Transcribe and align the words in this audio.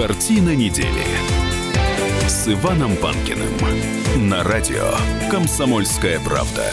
Картина 0.00 0.56
недели 0.56 1.04
с 2.26 2.48
Иваном 2.48 2.96
Панкиным 2.96 3.52
на 4.30 4.42
радио 4.42 4.94
«Комсомольская 5.30 6.18
правда». 6.20 6.72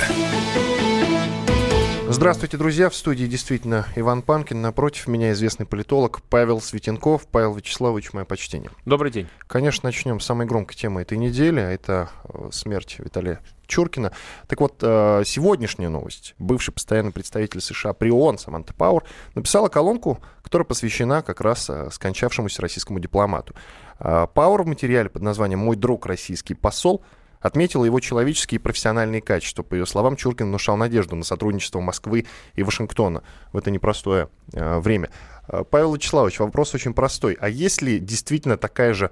Здравствуйте, 2.10 2.56
друзья. 2.56 2.90
В 2.90 2.96
студии 2.96 3.26
действительно 3.26 3.86
Иван 3.98 4.22
Панкин. 4.22 4.62
Напротив 4.62 5.08
меня 5.08 5.34
известный 5.34 5.66
политолог 5.66 6.22
Павел 6.30 6.62
Светенков. 6.62 7.28
Павел 7.28 7.54
Вячеславович, 7.54 8.14
мое 8.14 8.24
почтение. 8.24 8.72
Добрый 8.86 9.12
день. 9.12 9.28
Конечно, 9.46 9.88
начнем 9.88 10.22
с 10.22 10.26
самой 10.26 10.48
громкой 10.48 10.76
темы 10.76 11.02
этой 11.02 11.18
недели. 11.18 11.62
Это 11.62 12.10
э, 12.24 12.50
смерть 12.54 12.96
Виталия 13.00 13.42
Чуркина. 13.68 14.14
Так 14.48 14.62
вот, 14.62 14.76
э, 14.82 15.24
сегодняшняя 15.26 15.90
новость. 15.90 16.34
Бывший 16.40 16.74
постоянный 16.74 17.12
представитель 17.12 17.60
США 17.60 17.92
при 17.92 18.10
ООН 18.10 18.38
Саманта 18.38 18.74
Пауэр 18.74 19.04
написала 19.36 19.68
колонку, 19.68 20.20
которая 20.44 20.66
посвящена 20.66 21.22
как 21.22 21.42
раз 21.42 21.70
э, 21.70 21.90
скончавшемуся 21.92 22.62
российскому 22.62 23.00
дипломату. 23.00 23.54
Пауэр 24.00 24.64
в 24.64 24.68
материале 24.68 25.10
под 25.10 25.24
названием 25.24 25.60
«Мой 25.60 25.76
друг 25.76 26.06
российский 26.06 26.54
посол» 26.54 27.04
отметила 27.40 27.86
его 27.86 28.00
человеческие 28.00 28.60
и 28.60 28.62
профессиональные 28.62 29.22
качества. 29.22 29.64
По 29.64 29.76
ее 29.76 29.86
словам, 29.86 30.16
Чуркин 30.16 30.48
внушал 30.48 30.78
надежду 30.78 31.16
на 31.16 31.24
сотрудничество 31.24 31.80
Москвы 31.80 32.26
и 32.56 32.64
Вашингтона 32.64 33.24
в 33.52 33.58
это 33.58 33.72
непростое 33.72 34.30
э, 34.54 34.80
время. 34.80 35.10
Э, 35.48 35.64
Павел 35.70 35.96
Вячеславович, 35.96 36.40
вопрос 36.40 36.74
очень 36.74 36.94
простой. 36.94 37.38
А 37.40 37.50
есть 37.50 37.82
ли 37.82 38.00
действительно 38.00 38.58
такая 38.58 38.94
же 38.94 39.12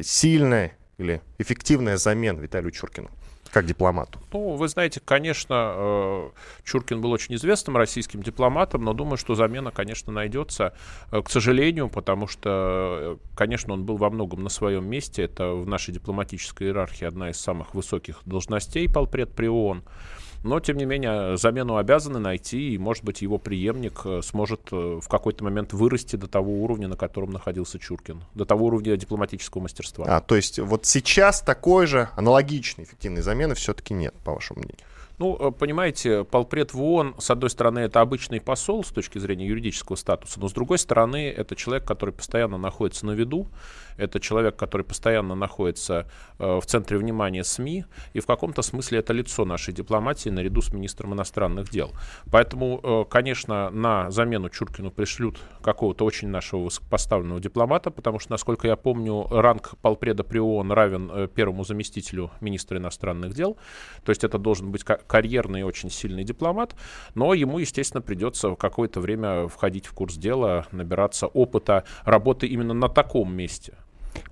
сильная 0.00 0.72
или 0.98 1.22
эффективная 1.38 1.96
замена 1.96 2.38
Виталию 2.40 2.70
Чуркину? 2.70 3.10
Как 3.50 3.66
дипломату? 3.66 4.18
Ну, 4.32 4.56
вы 4.56 4.68
знаете, 4.68 5.00
конечно, 5.04 5.72
э, 5.76 6.30
Чуркин 6.64 7.00
был 7.00 7.10
очень 7.12 7.34
известным 7.34 7.76
российским 7.76 8.22
дипломатом, 8.22 8.84
но 8.84 8.92
думаю, 8.92 9.16
что 9.16 9.34
замена, 9.34 9.70
конечно, 9.70 10.12
найдется, 10.12 10.74
э, 11.10 11.22
к 11.22 11.30
сожалению, 11.30 11.88
потому 11.88 12.26
что, 12.26 13.18
э, 13.22 13.36
конечно, 13.36 13.72
он 13.72 13.84
был 13.84 13.96
во 13.96 14.10
многом 14.10 14.42
на 14.42 14.50
своем 14.50 14.86
месте. 14.86 15.22
Это 15.22 15.52
в 15.52 15.66
нашей 15.66 15.94
дипломатической 15.94 16.68
иерархии 16.68 17.04
одна 17.04 17.30
из 17.30 17.40
самых 17.40 17.74
высоких 17.74 18.20
должностей, 18.24 18.88
полпред 18.88 19.34
при 19.34 19.48
ООН. 19.48 19.82
Но, 20.44 20.60
тем 20.60 20.76
не 20.76 20.84
менее, 20.84 21.36
замену 21.36 21.76
обязаны 21.76 22.18
найти, 22.18 22.74
и, 22.74 22.78
может 22.78 23.04
быть, 23.04 23.22
его 23.22 23.38
преемник 23.38 24.02
э, 24.04 24.20
сможет 24.22 24.68
э, 24.70 25.00
в 25.02 25.08
какой-то 25.08 25.42
момент 25.42 25.72
вырасти 25.72 26.16
до 26.16 26.28
того 26.28 26.62
уровня, 26.62 26.86
на 26.88 26.96
котором 26.96 27.32
находился 27.32 27.78
Чуркин, 27.78 28.22
до 28.34 28.44
того 28.44 28.66
уровня 28.66 28.96
дипломатического 28.96 29.62
мастерства. 29.62 30.04
А, 30.08 30.20
то 30.20 30.36
есть 30.36 30.58
вот 30.58 30.86
сейчас 30.86 31.40
такой 31.40 31.86
же 31.86 32.08
аналогичной 32.16 32.84
эффективной 32.84 33.22
замены 33.22 33.54
все-таки 33.54 33.94
нет, 33.94 34.14
по 34.24 34.34
вашему 34.34 34.60
мнению? 34.60 34.78
Ну, 35.18 35.36
э, 35.36 35.50
понимаете, 35.50 36.22
полпред 36.22 36.72
в 36.72 36.80
ООН, 36.80 37.16
с 37.18 37.30
одной 37.30 37.50
стороны, 37.50 37.80
это 37.80 38.00
обычный 38.00 38.40
посол 38.40 38.84
с 38.84 38.88
точки 38.88 39.18
зрения 39.18 39.46
юридического 39.46 39.96
статуса, 39.96 40.38
но 40.38 40.48
с 40.48 40.52
другой 40.52 40.78
стороны, 40.78 41.28
это 41.28 41.56
человек, 41.56 41.84
который 41.86 42.14
постоянно 42.14 42.56
находится 42.56 43.04
на 43.04 43.12
виду, 43.12 43.48
это 43.98 44.20
человек, 44.20 44.56
который 44.56 44.82
постоянно 44.82 45.34
находится 45.34 46.06
э, 46.38 46.58
в 46.60 46.64
центре 46.64 46.96
внимания 46.96 47.44
СМИ, 47.44 47.84
и 48.14 48.20
в 48.20 48.26
каком-то 48.26 48.62
смысле 48.62 49.00
это 49.00 49.12
лицо 49.12 49.44
нашей 49.44 49.74
дипломатии 49.74 50.30
наряду 50.30 50.62
с 50.62 50.72
министром 50.72 51.14
иностранных 51.14 51.68
дел. 51.68 51.92
Поэтому, 52.30 52.80
э, 52.82 53.04
конечно, 53.10 53.70
на 53.70 54.10
замену 54.10 54.48
Чуркину 54.48 54.90
пришлют 54.90 55.38
какого-то 55.62 56.04
очень 56.04 56.28
нашего 56.28 56.60
высокопоставленного 56.60 57.40
дипломата, 57.40 57.90
потому 57.90 58.18
что, 58.20 58.30
насколько 58.30 58.68
я 58.68 58.76
помню, 58.76 59.26
ранг 59.28 59.74
полпреда 59.82 60.24
при 60.24 60.38
ООН 60.38 60.72
равен 60.72 61.10
э, 61.12 61.28
первому 61.28 61.64
заместителю 61.64 62.30
министра 62.40 62.78
иностранных 62.78 63.34
дел. 63.34 63.56
То 64.04 64.10
есть 64.10 64.24
это 64.24 64.38
должен 64.38 64.70
быть 64.70 64.84
карьерный 64.84 65.64
очень 65.64 65.90
сильный 65.90 66.24
дипломат, 66.24 66.74
но 67.14 67.34
ему, 67.34 67.58
естественно, 67.58 68.00
придется 68.00 68.54
какое-то 68.54 69.00
время 69.00 69.48
входить 69.48 69.86
в 69.86 69.92
курс 69.92 70.14
дела, 70.14 70.66
набираться 70.70 71.26
опыта 71.26 71.84
работы 72.04 72.46
именно 72.46 72.74
на 72.74 72.88
таком 72.88 73.34
месте. 73.34 73.74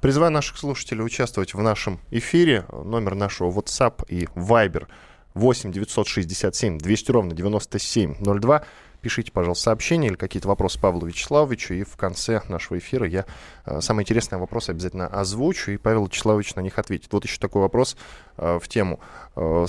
Призываю 0.01 0.33
наших 0.33 0.57
слушателей 0.57 1.05
участвовать 1.05 1.55
в 1.55 1.63
нашем 1.63 2.01
эфире. 2.11 2.65
Номер 2.73 3.15
нашего 3.15 3.51
WhatsApp 3.51 4.05
и 4.09 4.25
Viber 4.35 4.87
8 5.35 5.73
967 5.73 6.79
200 6.79 7.11
ровно 7.11 7.35
9702. 7.35 8.65
Пишите, 9.03 9.31
пожалуйста, 9.31 9.65
сообщения 9.65 10.09
или 10.09 10.17
какие-то 10.17 10.49
вопросы 10.49 10.81
Павлу 10.81 11.07
Вячеславовичу, 11.07 11.75
и 11.75 11.85
в 11.85 11.97
конце 11.97 12.41
нашего 12.49 12.79
эфира 12.79 13.07
я 13.07 13.25
э, 13.65 13.81
самые 13.81 14.05
интересные 14.05 14.39
вопросы 14.39 14.71
обязательно 14.71 15.07
озвучу, 15.07 15.73
и 15.73 15.77
Павел 15.77 16.07
Вячеславович 16.07 16.55
на 16.57 16.61
них 16.61 16.79
ответит. 16.79 17.13
Вот 17.13 17.25
еще 17.25 17.39
такой 17.39 17.63
вопрос 17.63 17.97
э, 18.37 18.59
в 18.61 18.67
тему. 18.69 18.99
Э, 19.37 19.67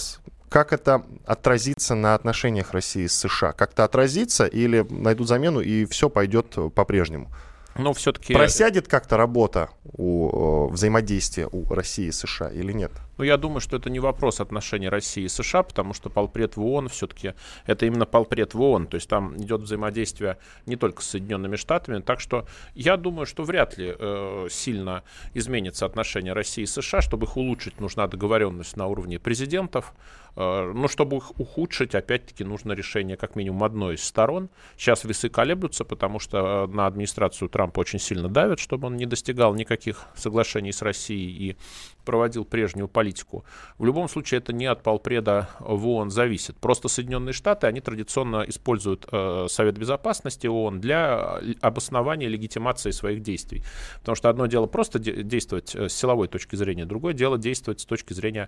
как 0.49 0.71
это 0.71 1.03
отразится 1.25 1.93
на 1.93 2.15
отношениях 2.15 2.71
России 2.71 3.05
с 3.05 3.15
США? 3.19 3.51
Как-то 3.51 3.83
отразится 3.83 4.45
или 4.45 4.85
найдут 4.89 5.27
замену, 5.27 5.59
и 5.59 5.85
все 5.85 6.09
пойдет 6.09 6.55
по-прежнему? 6.73 7.29
Но 7.77 7.93
все-таки... 7.93 8.33
Просядет 8.33 8.87
как-то 8.87 9.17
работа 9.17 9.69
у 9.83 10.67
взаимодействия 10.69 11.47
у 11.51 11.71
России 11.73 12.07
и 12.07 12.11
США 12.11 12.49
или 12.49 12.71
нет? 12.71 12.91
Ну, 13.17 13.23
я 13.23 13.37
думаю, 13.37 13.61
что 13.61 13.77
это 13.77 13.89
не 13.89 13.99
вопрос 13.99 14.39
отношений 14.39 14.89
России 14.89 15.23
и 15.23 15.27
США, 15.27 15.63
потому 15.63 15.93
что 15.93 16.09
полпред 16.09 16.55
в 16.55 16.63
ООН 16.63 16.89
все-таки 16.89 17.33
это 17.65 17.85
именно 17.85 18.05
полпред 18.05 18.53
в 18.53 18.61
ООН, 18.61 18.87
то 18.87 18.95
есть 18.95 19.09
там 19.09 19.35
идет 19.37 19.61
взаимодействие 19.61 20.37
не 20.65 20.75
только 20.75 21.01
с 21.01 21.07
Соединенными 21.07 21.55
Штатами, 21.55 22.01
так 22.01 22.19
что 22.19 22.45
я 22.75 22.97
думаю, 22.97 23.25
что 23.25 23.43
вряд 23.43 23.77
ли 23.77 23.95
э, 23.97 24.47
сильно 24.51 25.03
изменится 25.33 25.85
отношение 25.85 26.33
России 26.33 26.63
и 26.63 26.67
США, 26.67 27.01
чтобы 27.01 27.25
их 27.25 27.37
улучшить, 27.37 27.79
нужна 27.79 28.07
договоренность 28.07 28.77
на 28.77 28.85
уровне 28.87 29.19
президентов, 29.19 29.93
э, 29.95 30.26
но 30.37 30.87
чтобы 30.87 31.17
их 31.17 31.31
ухудшить, 31.39 31.95
опять-таки, 31.95 32.43
нужно 32.43 32.73
решение 32.73 33.17
как 33.17 33.35
минимум 33.35 33.63
одной 33.63 33.95
из 33.95 34.03
сторон. 34.03 34.49
Сейчас 34.77 35.03
весы 35.03 35.29
колеблются, 35.29 35.83
потому 35.83 36.19
что 36.19 36.65
э, 36.65 36.67
на 36.67 36.85
администрацию 36.85 37.49
Трампа 37.49 37.79
очень 37.79 37.97
сильно 37.97 38.29
давят, 38.29 38.59
чтобы 38.59 38.85
он 38.85 38.97
не 38.97 39.07
достигал 39.07 39.55
никаких 39.55 40.05
соглашений 40.15 40.71
с 40.71 40.83
Россией 40.83 41.51
и 41.51 41.57
проводил 42.07 42.45
прежнюю 42.45 42.87
политику. 42.87 43.43
В 43.77 43.85
любом 43.85 44.07
случае 44.07 44.37
это 44.37 44.53
не 44.53 44.65
от 44.65 44.81
полпреда 44.81 45.49
в 45.59 45.85
ООН 45.85 46.09
зависит. 46.09 46.55
Просто 46.55 46.87
Соединенные 46.87 47.33
Штаты, 47.33 47.67
они 47.67 47.81
традиционно 47.81 48.45
используют 48.47 49.05
э, 49.11 49.47
Совет 49.49 49.77
Безопасности 49.77 50.47
ООН 50.47 50.79
для 50.79 51.41
обоснования 51.59 52.29
легитимации 52.29 52.91
своих 52.91 53.21
действий. 53.21 53.61
Потому 53.99 54.15
что 54.15 54.29
одно 54.29 54.45
дело 54.45 54.67
просто 54.67 54.99
де- 54.99 55.21
действовать 55.21 55.75
э, 55.75 55.89
с 55.89 55.93
силовой 55.93 56.29
точки 56.29 56.55
зрения, 56.55 56.85
другое 56.85 57.13
дело 57.13 57.37
действовать 57.37 57.81
с 57.81 57.85
точки 57.85 58.13
зрения 58.13 58.47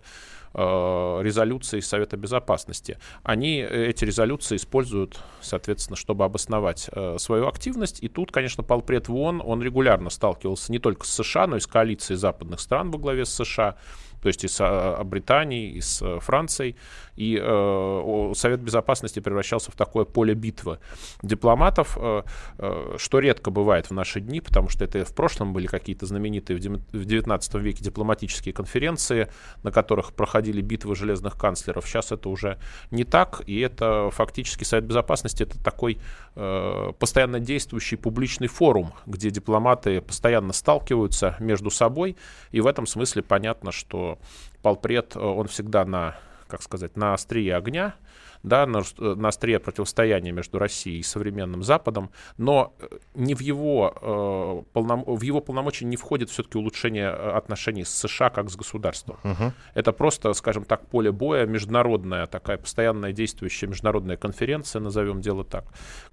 э, 0.54 0.60
резолюции 1.22 1.82
Совета 1.82 2.16
Безопасности. 2.16 2.98
Они 3.24 3.60
э, 3.60 3.88
эти 3.88 4.06
резолюции 4.06 4.56
используют, 4.56 5.20
соответственно, 5.42 5.98
чтобы 5.98 6.24
обосновать 6.24 6.90
э, 6.94 7.18
свою 7.20 7.48
активность. 7.48 8.02
И 8.02 8.08
тут, 8.08 8.32
конечно, 8.32 8.64
полпред 8.64 9.10
в 9.10 9.16
ООН, 9.16 9.42
он 9.46 9.62
регулярно 9.62 10.10
сталкивался 10.10 10.72
не 10.72 10.80
только 10.80 11.06
с 11.06 11.10
США, 11.10 11.46
но 11.48 11.58
и 11.58 11.60
с 11.60 11.68
коалицией 11.68 12.18
западных 12.18 12.62
стран 12.62 12.90
во 12.92 12.98
главе 13.00 13.26
с 13.26 13.34
США, 13.34 13.49
США, 13.50 13.76
то 14.22 14.28
есть 14.28 14.44
и 14.44 14.48
с 14.48 14.58
а, 14.62 15.04
Британией, 15.04 15.72
и 15.72 15.82
с 15.82 16.02
э, 16.02 16.20
Францией. 16.20 16.76
И 17.20 17.38
э, 17.38 18.32
Совет 18.34 18.62
Безопасности 18.62 19.20
превращался 19.20 19.72
в 19.72 19.76
такое 19.76 20.06
поле 20.06 20.34
битвы 20.34 20.80
дипломатов, 21.22 21.98
э, 22.00 22.24
э, 22.58 22.96
что 22.98 23.20
редко 23.20 23.52
бывает 23.52 23.90
в 23.90 23.92
наши 23.92 24.22
дни, 24.22 24.40
потому 24.40 24.70
что 24.70 24.86
это 24.86 25.04
в 25.04 25.14
прошлом 25.14 25.52
были 25.52 25.68
какие-то 25.68 26.06
знаменитые 26.06 26.58
в 26.58 27.06
19 27.06 27.56
веке 27.56 27.84
дипломатические 27.84 28.54
конференции, 28.54 29.28
на 29.64 29.72
которых 29.72 30.14
проходили 30.14 30.62
битвы 30.62 30.96
железных 30.96 31.38
канцлеров. 31.38 31.86
Сейчас 31.86 32.14
это 32.14 32.30
уже 32.30 32.58
не 32.90 33.04
так, 33.04 33.42
и 33.46 33.60
это 33.60 34.10
фактически 34.12 34.64
Совет 34.64 34.86
Безопасности 34.86 35.44
это 35.44 35.62
такой 35.62 36.00
э, 36.36 36.94
постоянно 36.98 37.42
действующий 37.42 37.98
публичный 37.98 38.48
форум, 38.48 38.94
где 39.06 39.30
дипломаты 39.30 40.00
постоянно 40.00 40.54
сталкиваются 40.54 41.36
между 41.42 41.70
собой, 41.70 42.16
и 42.52 42.62
в 42.62 42.68
этом 42.68 42.88
смысле 42.88 43.24
понятно, 43.24 43.74
что 43.74 44.09
полпред, 44.62 45.16
э, 45.16 45.20
он 45.20 45.48
всегда 45.48 45.86
на 45.86 46.16
как 46.50 46.64
сказать, 46.64 46.98
на 46.98 47.14
острие 47.14 47.56
огня, 47.56 47.96
да, 48.42 48.66
на, 48.66 48.82
на 48.98 49.28
острие 49.28 49.60
противостояния 49.60 50.32
между 50.32 50.60
Россией 50.60 51.00
и 51.00 51.04
современным 51.04 51.62
Западом, 51.62 52.10
но 52.38 52.74
э, 52.80 52.88
не 53.14 53.36
в 53.36 53.42
его, 53.42 54.64
э, 54.66 54.72
полном, 54.74 55.04
в 55.06 55.22
его 55.22 55.42
полномочия 55.42 55.86
не 55.86 55.98
входит 55.98 56.30
все-таки 56.30 56.58
улучшение 56.58 57.10
э, 57.10 57.32
отношений 57.32 57.84
с 57.84 57.90
США 57.90 58.30
как 58.30 58.50
с 58.50 58.56
государством. 58.56 59.18
Угу. 59.24 59.54
Это 59.76 59.92
просто, 59.92 60.34
скажем 60.34 60.64
так, 60.64 60.88
поле 60.88 61.12
боя, 61.12 61.46
международная 61.46 62.26
такая 62.28 62.58
постоянная 62.58 63.12
действующая 63.12 63.68
международная 63.68 64.18
конференция, 64.18 64.80
назовем 64.80 65.22
дело 65.22 65.44
так, 65.44 65.66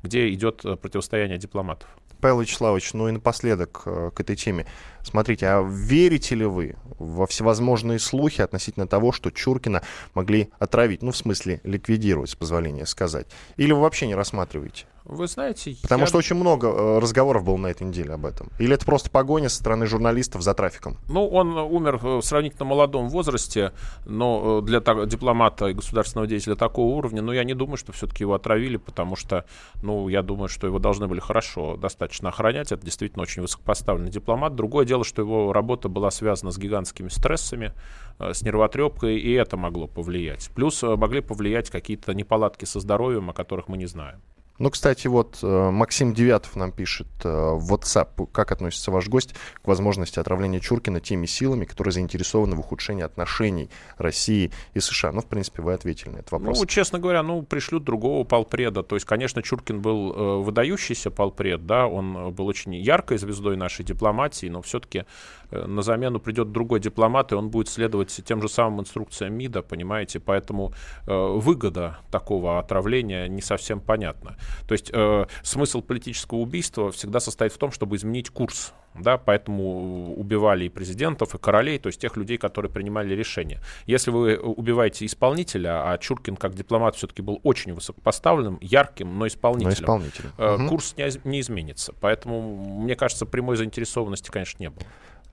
где 0.02 0.28
идет 0.30 0.64
э, 0.64 0.76
противостояние 0.76 1.38
дипломатов. 1.38 1.88
Павел 2.20 2.40
Вячеславович, 2.40 2.92
ну 2.94 3.08
и 3.08 3.12
напоследок 3.12 3.82
э, 3.86 4.10
к 4.14 4.20
этой 4.20 4.36
теме. 4.36 4.66
Смотрите, 5.02 5.46
а 5.46 5.62
верите 5.62 6.34
ли 6.34 6.44
вы 6.44 6.76
во 6.98 7.26
всевозможные 7.26 7.98
слухи 7.98 8.40
относительно 8.40 8.86
того, 8.86 9.12
что 9.12 9.30
Чуркина 9.30 9.82
могли 10.14 10.50
отравить, 10.58 11.02
ну, 11.02 11.12
в 11.12 11.16
смысле, 11.16 11.60
ликвидировать, 11.64 12.30
с 12.30 12.34
позволения 12.34 12.86
сказать? 12.86 13.26
Или 13.56 13.72
вы 13.72 13.80
вообще 13.80 14.06
не 14.06 14.14
рассматриваете? 14.14 14.86
Вы 15.08 15.28
знаете, 15.28 15.76
Потому 15.82 16.00
я... 16.00 16.06
что 16.06 16.18
очень 16.18 16.34
много 16.34 16.66
э, 16.66 16.98
разговоров 16.98 17.44
было 17.44 17.56
на 17.56 17.68
этой 17.68 17.86
неделе 17.86 18.14
об 18.14 18.26
этом. 18.26 18.50
Или 18.58 18.74
это 18.74 18.84
просто 18.84 19.08
погоня 19.08 19.48
со 19.48 19.58
стороны 19.58 19.86
журналистов 19.86 20.42
за 20.42 20.52
трафиком? 20.52 20.98
Ну, 21.08 21.28
он 21.28 21.56
умер 21.56 21.98
в 21.98 22.22
сравнительно 22.22 22.64
молодом 22.64 23.08
возрасте, 23.08 23.72
но 24.04 24.58
э, 24.58 24.66
для 24.66 24.80
так, 24.80 25.06
дипломата 25.06 25.68
и 25.68 25.74
государственного 25.74 26.26
деятеля 26.26 26.56
такого 26.56 26.96
уровня, 26.96 27.22
но 27.22 27.32
я 27.32 27.44
не 27.44 27.54
думаю, 27.54 27.76
что 27.76 27.92
все-таки 27.92 28.24
его 28.24 28.34
отравили, 28.34 28.78
потому 28.78 29.14
что, 29.14 29.44
ну, 29.80 30.08
я 30.08 30.22
думаю, 30.22 30.48
что 30.48 30.66
его 30.66 30.80
должны 30.80 31.06
были 31.06 31.20
хорошо 31.20 31.76
достаточно 31.76 32.30
охранять. 32.30 32.72
Это 32.72 32.84
действительно 32.84 33.22
очень 33.22 33.42
высокопоставленный 33.42 34.10
дипломат. 34.10 34.56
Другое 34.56 34.84
дело, 34.84 35.04
что 35.04 35.22
его 35.22 35.52
работа 35.52 35.88
была 35.88 36.10
связана 36.10 36.50
с 36.50 36.58
гигантскими 36.58 37.08
стрессами, 37.08 37.74
э, 38.18 38.34
с 38.34 38.42
нервотрепкой, 38.42 39.18
и 39.18 39.32
это 39.34 39.56
могло 39.56 39.86
повлиять. 39.86 40.50
Плюс 40.52 40.82
могли 40.82 41.20
повлиять 41.20 41.70
какие-то 41.70 42.12
неполадки 42.12 42.64
со 42.64 42.80
здоровьем, 42.80 43.30
о 43.30 43.32
которых 43.32 43.68
мы 43.68 43.76
не 43.76 43.86
знаем. 43.86 44.20
Ну, 44.58 44.70
кстати, 44.70 45.06
вот 45.06 45.38
э, 45.42 45.70
Максим 45.70 46.14
Девятов 46.14 46.56
нам 46.56 46.72
пишет 46.72 47.08
э, 47.24 47.28
в 47.28 47.74
WhatsApp, 47.74 48.28
как 48.32 48.52
относится 48.52 48.90
ваш 48.90 49.08
гость 49.08 49.34
к 49.62 49.68
возможности 49.68 50.18
отравления 50.18 50.60
Чуркина 50.60 51.00
теми 51.00 51.26
силами, 51.26 51.66
которые 51.66 51.92
заинтересованы 51.92 52.56
в 52.56 52.60
ухудшении 52.60 53.02
отношений 53.02 53.68
России 53.98 54.50
и 54.72 54.80
США. 54.80 55.12
Ну, 55.12 55.20
в 55.20 55.26
принципе, 55.26 55.62
вы 55.62 55.74
ответили 55.74 56.10
на 56.10 56.16
этот 56.18 56.32
вопрос. 56.32 56.58
Ну, 56.58 56.66
честно 56.66 56.98
говоря, 56.98 57.22
ну, 57.22 57.42
пришлют 57.42 57.84
другого 57.84 58.24
полпреда. 58.24 58.82
То 58.82 58.96
есть, 58.96 59.04
конечно, 59.04 59.42
Чуркин 59.42 59.82
был 59.82 60.12
э, 60.12 60.42
выдающийся 60.42 61.10
полпред, 61.10 61.66
да, 61.66 61.86
он 61.86 62.32
был 62.32 62.46
очень 62.46 62.74
яркой 62.74 63.18
звездой 63.18 63.56
нашей 63.56 63.84
дипломатии, 63.84 64.46
но 64.46 64.62
все-таки 64.62 65.04
на 65.50 65.82
замену 65.82 66.18
придет 66.18 66.50
другой 66.50 66.80
дипломат, 66.80 67.30
и 67.32 67.34
он 67.34 67.50
будет 67.50 67.68
следовать 67.68 68.20
тем 68.24 68.42
же 68.42 68.48
самым 68.48 68.80
инструкциям 68.80 69.34
МИДа, 69.34 69.62
понимаете, 69.62 70.18
поэтому 70.18 70.72
выгода 71.06 71.98
такого 72.10 72.58
отравления 72.58 73.28
не 73.28 73.42
совсем 73.42 73.80
понятна. 73.80 74.36
То 74.66 74.72
есть 74.72 74.90
э, 74.92 75.26
смысл 75.42 75.82
политического 75.82 76.38
убийства 76.38 76.90
всегда 76.92 77.20
состоит 77.20 77.52
в 77.52 77.58
том, 77.58 77.72
чтобы 77.72 77.96
изменить 77.96 78.30
курс. 78.30 78.72
Да, 78.98 79.18
поэтому 79.18 80.14
убивали 80.14 80.64
и 80.64 80.68
президентов, 80.70 81.34
и 81.34 81.38
королей, 81.38 81.78
то 81.78 81.88
есть 81.88 82.00
тех 82.00 82.16
людей, 82.16 82.38
которые 82.38 82.72
принимали 82.72 83.14
решения. 83.14 83.60
Если 83.84 84.10
вы 84.10 84.38
убиваете 84.38 85.04
исполнителя, 85.04 85.92
а 85.92 85.98
Чуркин 85.98 86.36
как 86.36 86.54
дипломат 86.54 86.96
все-таки 86.96 87.20
был 87.20 87.40
очень 87.42 87.74
высокопоставленным, 87.74 88.58
ярким, 88.62 89.18
но 89.18 89.26
исполнителем, 89.26 89.68
но 89.68 89.74
исполнителем. 89.74 90.32
Э, 90.38 90.54
угу. 90.54 90.68
курс 90.68 90.94
не, 90.96 91.28
не 91.28 91.40
изменится. 91.40 91.92
Поэтому, 92.00 92.80
мне 92.80 92.96
кажется, 92.96 93.26
прямой 93.26 93.56
заинтересованности, 93.56 94.30
конечно, 94.30 94.62
не 94.62 94.70
было. 94.70 94.86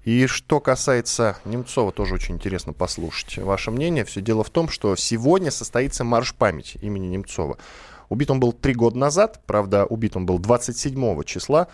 И 0.03 0.27
что 0.27 0.59
касается 0.59 1.37
Немцова, 1.45 1.93
тоже 1.93 2.15
очень 2.15 2.35
интересно 2.35 2.73
послушать 2.73 3.37
ваше 3.37 3.71
мнение. 3.71 4.03
Все 4.03 4.19
дело 4.19 4.43
в 4.43 4.49
том, 4.49 4.67
что 4.67 4.95
сегодня 4.97 5.49
состоится 5.49 6.03
марш 6.03 6.35
памяти 6.35 6.77
имени 6.81 7.07
Немцова. 7.07 7.57
Убит 8.13 8.29
он 8.29 8.39
был 8.39 8.53
три 8.53 8.75
года 8.75 8.95
назад, 8.95 9.41
правда, 9.47 9.85
убит 9.85 10.15
он 10.15 10.27
был 10.27 10.37
27 10.37 11.23
числа. 11.23 11.67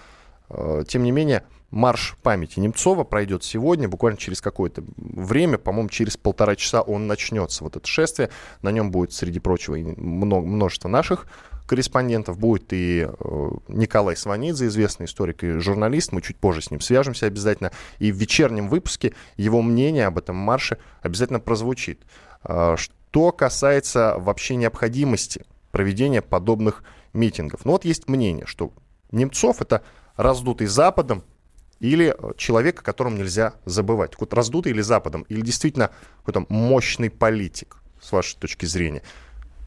Э, 0.50 0.86
тем 0.88 1.04
не 1.04 1.12
менее, 1.12 1.44
марш 1.70 2.16
памяти 2.24 2.62
Немцова 2.62 3.04
пройдет 3.04 3.44
сегодня, 3.44 3.90
буквально 3.90 4.18
через 4.18 4.40
какое-то 4.40 4.82
время, 4.96 5.58
по-моему, 5.58 5.90
через 5.90 6.16
полтора 6.16 6.56
часа 6.56 6.82
он 6.82 7.08
начнется, 7.08 7.66
вот 7.66 7.76
это 7.76 7.86
шествие. 7.86 8.30
На 8.62 8.72
нем 8.72 8.90
будет, 8.90 9.12
среди 9.12 9.40
прочего, 9.42 9.76
множество 9.76 10.88
наших 10.88 11.28
корреспондентов. 11.68 12.40
Будет 12.40 12.72
и 12.72 13.06
э, 13.06 13.50
Николай 13.68 14.16
Сванидзе, 14.16 14.68
известный 14.68 15.08
историк 15.08 15.44
и 15.44 15.60
журналист. 15.60 16.14
Мы 16.14 16.22
чуть 16.22 16.38
позже 16.38 16.62
с 16.62 16.72
ним 16.72 16.80
свяжемся 16.80 17.26
обязательно. 17.26 17.74
И 17.98 18.14
в 18.14 18.16
вечернем 18.16 18.70
выпуске 18.70 19.14
его 19.36 19.62
мнение 19.62 20.06
об 20.06 20.18
этом 20.18 20.38
марше 20.38 20.78
обязательно 21.02 21.42
прозвучит. 21.42 22.00
Э, 22.46 22.78
что 22.78 23.34
касается 23.34 24.16
вообще 24.18 24.56
необходимости 24.56 25.44
проведения 25.72 26.22
подобных 26.22 26.84
митингов. 27.14 27.66
Но 27.66 27.74
вот 27.74 27.86
есть 27.86 28.08
мнение, 28.08 28.46
что 28.46 28.72
Немцов 29.12 29.62
это 29.62 29.84
раздутый 30.16 30.68
Западом 30.68 31.24
или 31.80 32.16
человек, 32.38 32.82
о 32.82 32.84
котором 32.84 33.16
нельзя 33.16 33.54
забывать. 33.66 34.14
Вот 34.20 34.34
раздутый 34.34 34.72
или 34.72 34.82
Западом, 34.82 35.24
или 35.30 35.42
действительно 35.42 35.92
какой-то 36.20 36.46
мощный 36.50 37.10
политик, 37.10 37.78
с 38.02 38.12
вашей 38.12 38.38
точки 38.38 38.66
зрения. 38.66 39.02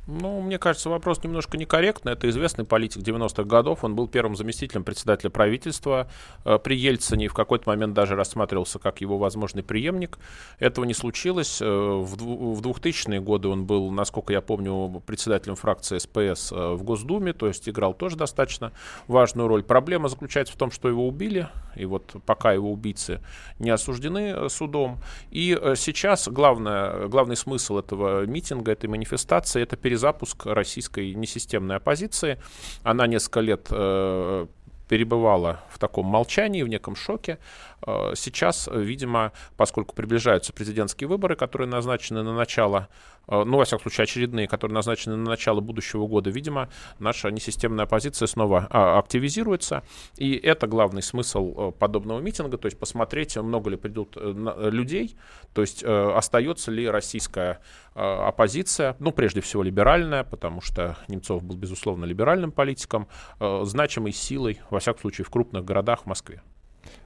Ну, 0.08 0.40
мне 0.40 0.58
кажется, 0.58 0.90
вопрос 0.90 1.22
немножко 1.22 1.56
некорректный. 1.56 2.12
Это 2.12 2.28
известный 2.28 2.64
политик 2.64 3.02
90-х 3.02 3.44
годов. 3.44 3.84
Он 3.84 3.94
был 3.94 4.08
первым 4.08 4.34
заместителем 4.34 4.82
председателя 4.82 5.30
правительства 5.30 6.08
э, 6.44 6.58
при 6.58 6.76
Ельцине 6.76 7.26
и 7.26 7.28
в 7.28 7.34
какой-то 7.34 7.68
момент 7.68 7.94
даже 7.94 8.16
рассматривался 8.16 8.80
как 8.80 9.00
его 9.00 9.16
возможный 9.16 9.62
преемник. 9.62 10.18
Этого 10.58 10.84
не 10.86 10.94
случилось. 10.94 11.62
Э, 11.62 11.64
в 11.64 12.60
2000-е 12.60 13.20
годы 13.20 13.46
он 13.46 13.64
был, 13.64 13.92
насколько 13.92 14.32
я 14.32 14.40
помню, 14.40 15.00
председателем 15.06 15.54
фракции 15.54 15.98
СПС 15.98 16.50
э, 16.50 16.72
в 16.72 16.82
Госдуме, 16.82 17.32
то 17.32 17.46
есть 17.46 17.68
играл 17.68 17.94
тоже 17.94 18.16
достаточно 18.16 18.72
важную 19.06 19.46
роль. 19.46 19.62
Проблема 19.62 20.08
заключается 20.08 20.52
в 20.52 20.56
том, 20.56 20.72
что 20.72 20.88
его 20.88 21.06
убили, 21.06 21.48
и 21.76 21.84
вот 21.84 22.16
пока 22.26 22.52
его 22.52 22.72
убийцы 22.72 23.20
не 23.60 23.70
осуждены 23.70 24.50
судом. 24.50 24.98
И 25.30 25.56
сейчас 25.76 26.26
главное, 26.26 27.06
главный 27.06 27.36
смысл 27.36 27.78
этого 27.78 28.26
митинга, 28.26 28.72
этой 28.72 28.86
манифестации, 28.86 29.62
это 29.62 29.76
перезапуск 29.92 30.46
российской 30.46 31.14
несистемной 31.14 31.76
оппозиции. 31.76 32.38
Она 32.82 33.06
несколько 33.06 33.40
лет 33.40 33.66
э, 33.70 34.46
перебывала 34.88 35.60
в 35.70 35.78
таком 35.78 36.06
молчании, 36.06 36.62
в 36.62 36.68
неком 36.68 36.96
шоке. 36.96 37.38
Э, 37.86 38.12
сейчас, 38.14 38.68
видимо, 38.72 39.32
поскольку 39.56 39.94
приближаются 39.94 40.52
президентские 40.52 41.08
выборы, 41.08 41.36
которые 41.36 41.68
назначены 41.68 42.22
на 42.22 42.34
начало 42.34 42.88
Э, 43.28 43.44
ну, 43.44 43.58
во 43.58 43.64
всяком 43.64 43.82
случае, 43.82 44.04
очередные, 44.04 44.48
которые 44.48 44.74
назначены 44.74 45.16
на 45.16 45.30
начало 45.30 45.60
будущего 45.60 46.06
года, 46.06 46.30
видимо, 46.30 46.68
наша 46.98 47.30
несистемная 47.30 47.84
оппозиция 47.84 48.26
снова 48.26 48.66
а, 48.70 48.98
активизируется. 48.98 49.82
И 50.16 50.34
это 50.34 50.66
главный 50.66 51.02
смысл 51.02 51.54
э, 51.56 51.72
подобного 51.72 52.20
митинга, 52.20 52.58
то 52.58 52.66
есть 52.66 52.78
посмотреть, 52.78 53.36
много 53.36 53.70
ли 53.70 53.76
придут 53.76 54.16
э, 54.16 54.70
людей, 54.70 55.16
то 55.54 55.62
есть 55.62 55.84
остается 55.84 56.70
ли 56.70 56.88
российская 56.88 57.60
оппозиция, 57.94 58.96
ну, 59.00 59.12
прежде 59.12 59.40
всего, 59.40 59.62
либеральная, 59.62 60.24
потому 60.24 60.60
что 60.60 60.96
Немцов 61.08 61.42
был, 61.42 61.56
безусловно, 61.56 62.04
либеральным 62.04 62.52
политиком, 62.52 63.06
значимой 63.38 64.12
силой, 64.12 64.60
во 64.70 64.80
всяком 64.80 65.02
случае, 65.02 65.24
в 65.26 65.30
крупных 65.30 65.64
городах 65.64 66.02
в 66.02 66.06
Москве. 66.06 66.42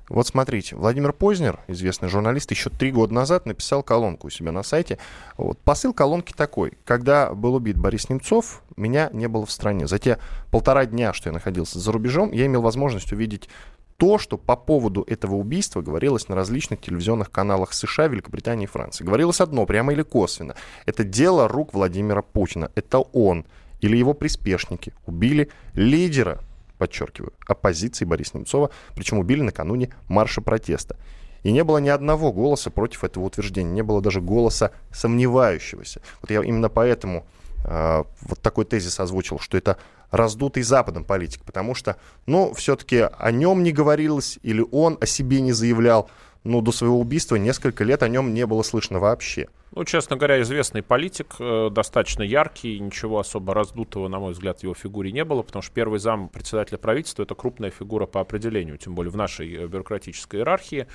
Вот 0.09 0.27
смотрите, 0.27 0.77
Владимир 0.77 1.13
Познер, 1.13 1.59
известный 1.67 2.09
журналист, 2.09 2.51
еще 2.53 2.71
три 2.71 2.93
года 2.93 3.13
назад 3.13 3.45
написал 3.45 3.83
колонку 3.83 4.29
у 4.29 4.31
себя 4.31 4.53
на 4.53 4.63
сайте. 4.63 4.99
Вот, 5.37 5.59
посыл 5.59 5.93
колонки 5.93 6.33
такой. 6.33 6.75
Когда 6.85 7.35
был 7.35 7.57
убит 7.57 7.77
Борис 7.77 8.09
Немцов, 8.09 8.63
меня 8.77 9.11
не 9.13 9.27
было 9.27 9.45
в 9.47 9.51
стране. 9.51 9.89
За 9.89 9.99
те 9.99 10.19
полтора 10.53 10.87
дня, 10.87 11.13
что 11.13 11.29
я 11.29 11.33
находился 11.33 11.81
за 11.81 11.91
рубежом, 11.91 12.31
я 12.31 12.47
имел 12.47 12.63
возможность 12.63 13.13
увидеть 13.13 13.49
то, 13.97 14.19
что 14.19 14.37
по 14.37 14.57
поводу 14.57 15.05
этого 15.09 15.35
убийства 15.37 15.81
говорилось 15.81 16.29
на 16.29 16.37
различных 16.37 16.81
телевизионных 16.81 17.31
каналах 17.31 17.73
США, 17.73 18.07
Великобритании 18.07 18.65
и 18.65 18.69
Франции. 18.69 19.05
Говорилось 19.05 19.41
одно, 19.41 19.67
прямо 19.67 19.93
или 19.93 20.03
косвенно. 20.03 20.55
Это 20.85 21.03
дело 21.03 21.49
рук 21.49 21.75
Владимира 21.75 22.23
Путина. 22.23 22.71
Это 22.75 22.99
он 22.99 23.45
или 23.81 23.97
его 23.97 24.15
приспешники 24.15 24.93
убили 25.07 25.51
лидера 25.75 26.41
подчеркиваю, 26.77 27.33
оппозиции 27.47 28.05
Бориса 28.05 28.37
Немцова, 28.37 28.71
причем 28.95 29.19
убили 29.19 29.43
накануне 29.43 29.91
марша 30.09 30.41
протеста. 30.41 30.97
И 31.43 31.53
не 31.53 31.63
было 31.63 31.79
ни 31.79 31.89
одного 31.89 32.33
голоса 32.33 32.71
против 32.71 33.05
этого 33.05 33.25
утверждения, 33.25 33.71
не 33.71 33.83
было 33.83 34.01
даже 34.01 34.21
голоса 34.21 34.73
сомневающегося. 34.93 36.01
Вот 36.21 36.31
я 36.31 36.43
именно 36.43 36.69
поэтому 36.69 37.27
э, 37.65 38.05
вот 38.23 38.41
такой 38.41 38.65
тезис 38.65 38.99
озвучил, 38.99 39.39
что 39.39 39.57
это 39.57 39.77
раздутый 40.11 40.63
Западом 40.63 41.05
политик, 41.05 41.43
потому 41.45 41.75
что, 41.75 41.97
ну, 42.27 42.53
все-таки 42.55 43.09
о 43.19 43.31
нем 43.31 43.63
не 43.63 43.73
говорилось, 43.73 44.39
или 44.43 44.65
он 44.73 44.99
о 45.01 45.07
себе 45.07 45.41
не 45.41 45.53
заявлял, 45.53 46.11
ну, 46.47 46.61
до 46.61 46.73
своего 46.73 46.99
убийства 47.01 47.37
несколько 47.37 47.85
лет 47.85 48.03
о 48.03 48.09
нем 48.09 48.33
не 48.33 48.47
было 48.47 48.63
слышно 48.63 48.99
вообще. 48.99 49.49
Ну, 49.73 49.85
честно 49.85 50.17
говоря, 50.17 50.41
известный 50.41 50.83
политик, 50.83 51.35
э, 51.39 51.69
достаточно 51.71 52.23
яркий, 52.23 52.79
ничего 52.79 53.19
особо 53.19 53.53
раздутого, 53.53 54.09
на 54.09 54.19
мой 54.19 54.33
взгляд, 54.33 54.61
в 54.61 54.63
его 54.63 54.75
фигуре 54.75 55.13
не 55.13 55.25
было, 55.25 55.43
потому 55.43 55.63
что 55.63 55.73
первый 55.75 55.99
зам 55.99 56.29
председателя 56.29 56.79
правительства— 56.79 57.23
это 57.25 57.35
крупная 57.35 57.71
фигура 57.71 58.07
по 58.07 58.21
определению, 58.21 58.79
тем 58.79 58.95
более 58.95 59.11
в 59.11 59.17
нашей 59.17 59.55
э, 59.55 59.67
бюрократической 59.67 60.37
иерархии. 60.37 60.87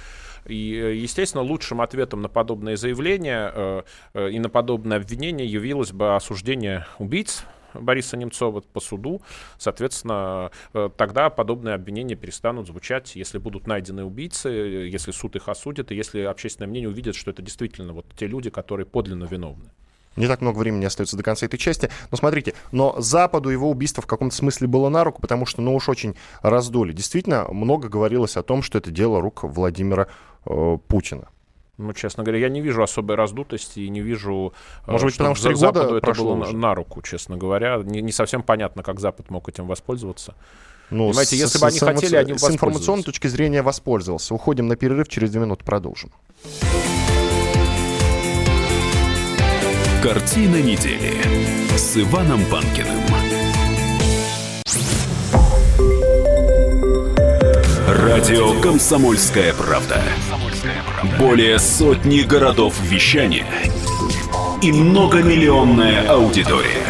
И, 0.47 0.73
э, 0.73 0.95
естественно, 0.95 1.43
лучшим 1.43 1.81
ответом 1.81 2.21
на 2.21 2.29
подобные 2.29 2.77
заявления 2.77 3.83
и 4.15 4.39
на 4.39 4.49
подобное 4.49 4.97
обвинение 4.97 5.47
явилось 5.47 5.91
бы 5.91 6.15
осуждение 6.15 6.85
убийц, 6.99 7.43
Бориса 7.73 8.17
Немцова 8.17 8.61
по 8.61 8.79
суду. 8.79 9.21
Соответственно, 9.57 10.51
э, 10.73 10.89
тогда 10.95 11.29
подобные 11.29 11.75
обвинения 11.75 12.15
перестанут 12.15 12.67
звучать, 12.67 13.15
если 13.15 13.37
будут 13.37 13.67
найдены 13.67 14.03
убийцы, 14.03 14.49
если 14.49 15.11
суд 15.11 15.35
их 15.35 15.49
осудит, 15.49 15.91
и 15.91 15.95
если 15.95 16.21
общественное 16.21 16.69
мнение 16.69 16.89
увидит, 16.89 17.15
что 17.15 17.31
это 17.31 17.41
действительно 17.41 17.93
вот 17.93 18.05
те 18.17 18.27
люди, 18.27 18.49
которые 18.49 18.85
подлинно 18.85 19.25
виновны. 19.25 19.71
Не 20.17 20.27
так 20.27 20.41
много 20.41 20.57
времени 20.57 20.83
остается 20.83 21.15
до 21.15 21.23
конца 21.23 21.45
этой 21.45 21.57
части. 21.57 21.89
Но 22.11 22.17
смотрите, 22.17 22.53
но 22.71 22.95
Западу 22.99 23.49
его 23.49 23.69
убийство 23.69 24.03
в 24.03 24.07
каком-то 24.07 24.35
смысле 24.35 24.67
было 24.67 24.89
на 24.89 25.03
руку, 25.03 25.21
потому 25.21 25.45
что, 25.45 25.61
ну 25.61 25.73
уж 25.73 25.87
очень 25.87 26.15
раздули. 26.41 26.91
Действительно, 26.91 27.47
много 27.49 27.87
говорилось 27.87 28.35
о 28.35 28.43
том, 28.43 28.61
что 28.61 28.77
это 28.77 28.91
дело 28.91 29.21
рук 29.21 29.43
Владимира 29.43 30.07
э, 30.45 30.77
Путина. 30.87 31.29
Ну, 31.81 31.93
честно 31.93 32.23
говоря, 32.23 32.39
я 32.39 32.49
не 32.49 32.61
вижу 32.61 32.83
особой 32.83 33.15
раздутости 33.15 33.79
и 33.79 33.89
не 33.89 34.01
вижу... 34.01 34.53
Э, 34.85 34.91
Может 34.91 35.05
быть, 35.07 35.17
потому 35.17 35.35
что 35.35 35.53
Западу 35.55 35.95
это 35.95 36.13
было 36.13 36.33
уже. 36.35 36.55
на 36.55 36.75
руку, 36.75 37.01
честно 37.01 37.37
говоря. 37.37 37.81
Не, 37.83 38.01
не 38.01 38.11
совсем 38.11 38.43
понятно, 38.43 38.83
как 38.83 38.99
Запад 38.99 39.31
мог 39.31 39.49
этим 39.49 39.65
воспользоваться. 39.65 40.35
Ну, 40.91 41.07
Понимаете, 41.07 41.37
если 41.37 41.57
с, 41.57 41.61
бы 41.61 41.67
они 41.67 41.79
с, 41.79 41.85
хотели, 41.85 42.15
они 42.17 42.37
С 42.37 42.49
информационной 42.49 43.03
точки 43.03 43.27
зрения 43.27 43.63
воспользовался. 43.63 44.35
Уходим 44.35 44.67
на 44.67 44.75
перерыв, 44.75 45.07
через 45.07 45.31
две 45.31 45.41
минуты 45.41 45.65
продолжим. 45.65 46.11
Картина 50.03 50.61
недели 50.61 51.13
с 51.77 51.97
Иваном 51.97 52.43
Панкиным. 52.45 53.01
Радио 57.87 58.59
«Комсомольская 58.61 59.53
правда». 59.53 60.01
Более 61.17 61.57
сотни 61.57 62.21
городов 62.21 62.75
вещания 62.81 63.47
и 64.61 64.71
многомиллионная 64.71 66.07
аудитория. 66.07 66.85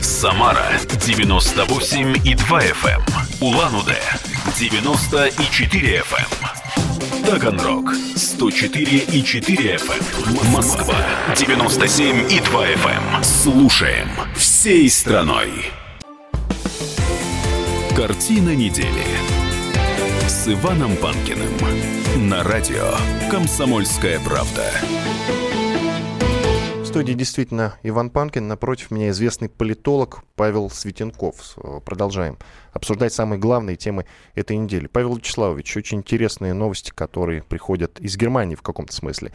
Самара 0.00 0.66
98 1.06 2.16
и 2.24 2.34
2 2.34 2.60
FM, 2.60 2.88
эм. 2.88 3.02
Улан-Удэ 3.40 4.00
94 4.58 5.98
FM, 6.00 6.16
эм. 6.16 7.24
Таганрог 7.24 7.94
104 8.16 8.98
и 8.98 9.22
4 9.22 9.76
FM, 9.76 10.40
эм. 10.40 10.52
Москва 10.52 10.96
97 11.36 12.32
и 12.32 12.40
2 12.40 12.66
FM. 12.66 13.22
Слушаем 13.22 14.08
всей 14.34 14.90
страной. 14.90 15.70
Картина 17.94 18.54
недели 18.54 19.15
Иваном 20.48 20.96
Панкиным 20.98 22.28
на 22.28 22.44
радио 22.44 22.94
«Комсомольская 23.30 24.20
правда» 24.20 24.70
студии 26.96 27.12
действительно 27.12 27.74
Иван 27.82 28.08
Панкин. 28.08 28.48
Напротив 28.48 28.90
меня 28.90 29.10
известный 29.10 29.50
политолог 29.50 30.22
Павел 30.34 30.70
Светенков. 30.70 31.58
Продолжаем 31.84 32.38
обсуждать 32.72 33.12
самые 33.12 33.38
главные 33.38 33.76
темы 33.76 34.06
этой 34.34 34.56
недели. 34.56 34.86
Павел 34.86 35.16
Вячеславович, 35.16 35.76
очень 35.76 35.98
интересные 35.98 36.54
новости, 36.54 36.90
которые 36.94 37.42
приходят 37.42 38.00
из 38.00 38.16
Германии 38.16 38.54
в 38.54 38.62
каком-то 38.62 38.94
смысле. 38.94 39.32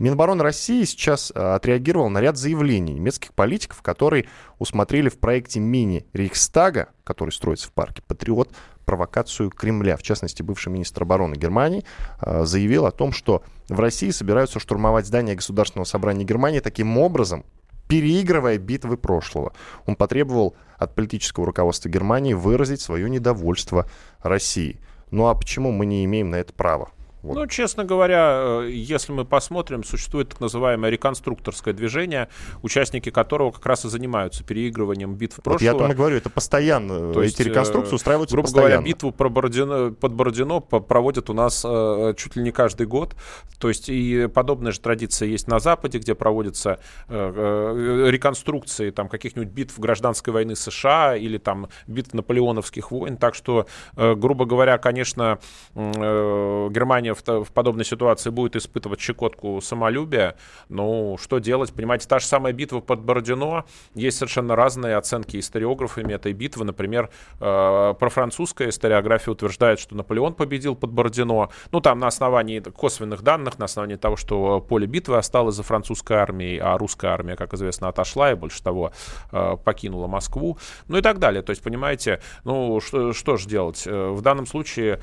Минобороны 0.00 0.42
России 0.42 0.84
сейчас 0.84 1.30
а, 1.34 1.56
отреагировал 1.56 2.08
на 2.08 2.22
ряд 2.22 2.38
заявлений 2.38 2.94
немецких 2.94 3.34
политиков, 3.34 3.82
которые 3.82 4.28
усмотрели 4.58 5.10
в 5.10 5.18
проекте 5.18 5.60
мини-Рейхстага, 5.60 6.88
который 7.04 7.32
строится 7.32 7.68
в 7.68 7.72
парке 7.72 8.00
Патриот, 8.06 8.50
провокацию 8.86 9.50
Кремля. 9.50 9.98
В 9.98 10.02
частности, 10.02 10.42
бывший 10.42 10.72
министр 10.72 11.02
обороны 11.02 11.34
Германии 11.34 11.84
э, 12.22 12.46
заявил 12.46 12.86
о 12.86 12.92
том, 12.92 13.12
что 13.12 13.42
в 13.68 13.78
России 13.78 14.08
собираются 14.08 14.58
штурмовать 14.58 15.06
здание 15.06 15.36
Государственного 15.36 15.84
собрания 15.84 16.24
Германии 16.24 16.60
таким 16.60 16.96
образом, 16.96 17.44
переигрывая 17.86 18.56
битвы 18.56 18.96
прошлого. 18.96 19.52
Он 19.84 19.96
потребовал 19.96 20.56
от 20.78 20.94
политического 20.94 21.44
руководства 21.44 21.90
Германии 21.90 22.32
выразить 22.32 22.80
свое 22.80 23.10
недовольство 23.10 23.84
России. 24.22 24.80
Ну 25.10 25.26
а 25.26 25.34
почему 25.34 25.72
мы 25.72 25.84
не 25.84 26.06
имеем 26.06 26.30
на 26.30 26.36
это 26.36 26.54
права? 26.54 26.88
Вот. 27.22 27.34
Ну, 27.34 27.46
честно 27.46 27.84
говоря, 27.84 28.62
э, 28.62 28.70
если 28.70 29.12
мы 29.12 29.24
посмотрим, 29.24 29.84
существует 29.84 30.30
так 30.30 30.40
называемое 30.40 30.90
реконструкторское 30.90 31.74
движение, 31.74 32.28
участники 32.62 33.10
которого 33.10 33.50
как 33.50 33.66
раз 33.66 33.84
и 33.84 33.88
занимаются 33.88 34.42
переигрыванием 34.44 35.14
битв 35.14 35.36
прошлого. 35.42 35.54
Вот 35.54 35.62
я 35.62 35.72
о 35.72 35.78
том 35.78 35.92
и 35.92 35.94
говорю, 35.94 36.16
это 36.16 36.30
постоянно, 36.30 37.12
То 37.12 37.22
эти 37.22 37.30
есть, 37.30 37.40
реконструкции 37.40 37.92
э, 37.92 37.96
устраиваются 37.96 38.34
грубо 38.34 38.46
постоянно. 38.46 38.76
говоря, 38.76 38.88
битву 38.88 39.12
про 39.12 39.28
Бородино, 39.28 39.92
под 39.92 40.12
Бородино 40.14 40.60
проводят 40.60 41.30
у 41.30 41.34
нас 41.34 41.64
э, 41.66 42.14
чуть 42.16 42.36
ли 42.36 42.42
не 42.42 42.52
каждый 42.52 42.86
год. 42.86 43.14
То 43.58 43.68
есть 43.68 43.88
и 43.88 44.26
подобная 44.28 44.72
же 44.72 44.80
традиция 44.80 45.28
есть 45.28 45.46
на 45.46 45.58
Западе, 45.58 45.98
где 45.98 46.14
проводятся 46.14 46.80
э, 47.08 48.06
реконструкции 48.10 48.90
там, 48.90 49.08
каких-нибудь 49.08 49.52
битв 49.52 49.78
гражданской 49.78 50.32
войны 50.32 50.56
США 50.56 51.16
или 51.16 51.38
там 51.38 51.68
битв 51.86 52.14
наполеоновских 52.14 52.90
войн. 52.90 53.16
Так 53.16 53.34
что, 53.34 53.66
э, 53.96 54.14
грубо 54.14 54.46
говоря, 54.46 54.78
конечно, 54.78 55.38
э, 55.74 56.68
В, 57.14 57.44
в 57.44 57.52
подобной 57.52 57.84
ситуации 57.84 58.30
будет 58.30 58.56
испытывать 58.56 59.00
щекотку 59.00 59.60
самолюбия, 59.60 60.36
ну, 60.68 61.16
что 61.20 61.38
делать? 61.38 61.72
Понимаете, 61.72 62.08
та 62.08 62.18
же 62.18 62.26
самая 62.26 62.52
битва 62.52 62.80
под 62.80 63.00
Бородино, 63.00 63.64
есть 63.94 64.18
совершенно 64.18 64.56
разные 64.56 64.96
оценки 64.96 65.38
историографами 65.38 66.14
этой 66.14 66.32
битвы. 66.32 66.64
Например, 66.64 67.10
э, 67.40 67.94
про 67.98 68.08
французская 68.08 68.68
историография 68.68 69.32
утверждает, 69.32 69.80
что 69.80 69.94
Наполеон 69.94 70.34
победил 70.34 70.74
под 70.74 70.90
Бородино. 70.90 71.50
Ну, 71.72 71.80
там 71.80 71.98
на 71.98 72.06
основании 72.06 72.60
косвенных 72.60 73.22
данных, 73.22 73.58
на 73.58 73.64
основании 73.64 73.96
того, 73.96 74.16
что 74.16 74.60
поле 74.60 74.86
битвы 74.86 75.16
осталось 75.16 75.54
за 75.54 75.62
французской 75.62 76.16
армией, 76.16 76.58
а 76.58 76.76
русская 76.78 77.08
армия, 77.08 77.36
как 77.36 77.54
известно, 77.54 77.88
отошла 77.88 78.32
и, 78.32 78.34
больше 78.34 78.62
того, 78.62 78.92
э, 79.32 79.56
покинула 79.64 80.06
Москву. 80.06 80.58
Ну 80.88 80.98
и 80.98 81.02
так 81.02 81.18
далее. 81.18 81.42
То 81.42 81.50
есть, 81.50 81.62
понимаете, 81.62 82.20
ну, 82.44 82.80
что, 82.80 83.12
что 83.12 83.36
же 83.36 83.48
делать? 83.48 83.82
Э, 83.86 84.10
в 84.10 84.22
данном 84.22 84.46
случае 84.46 85.00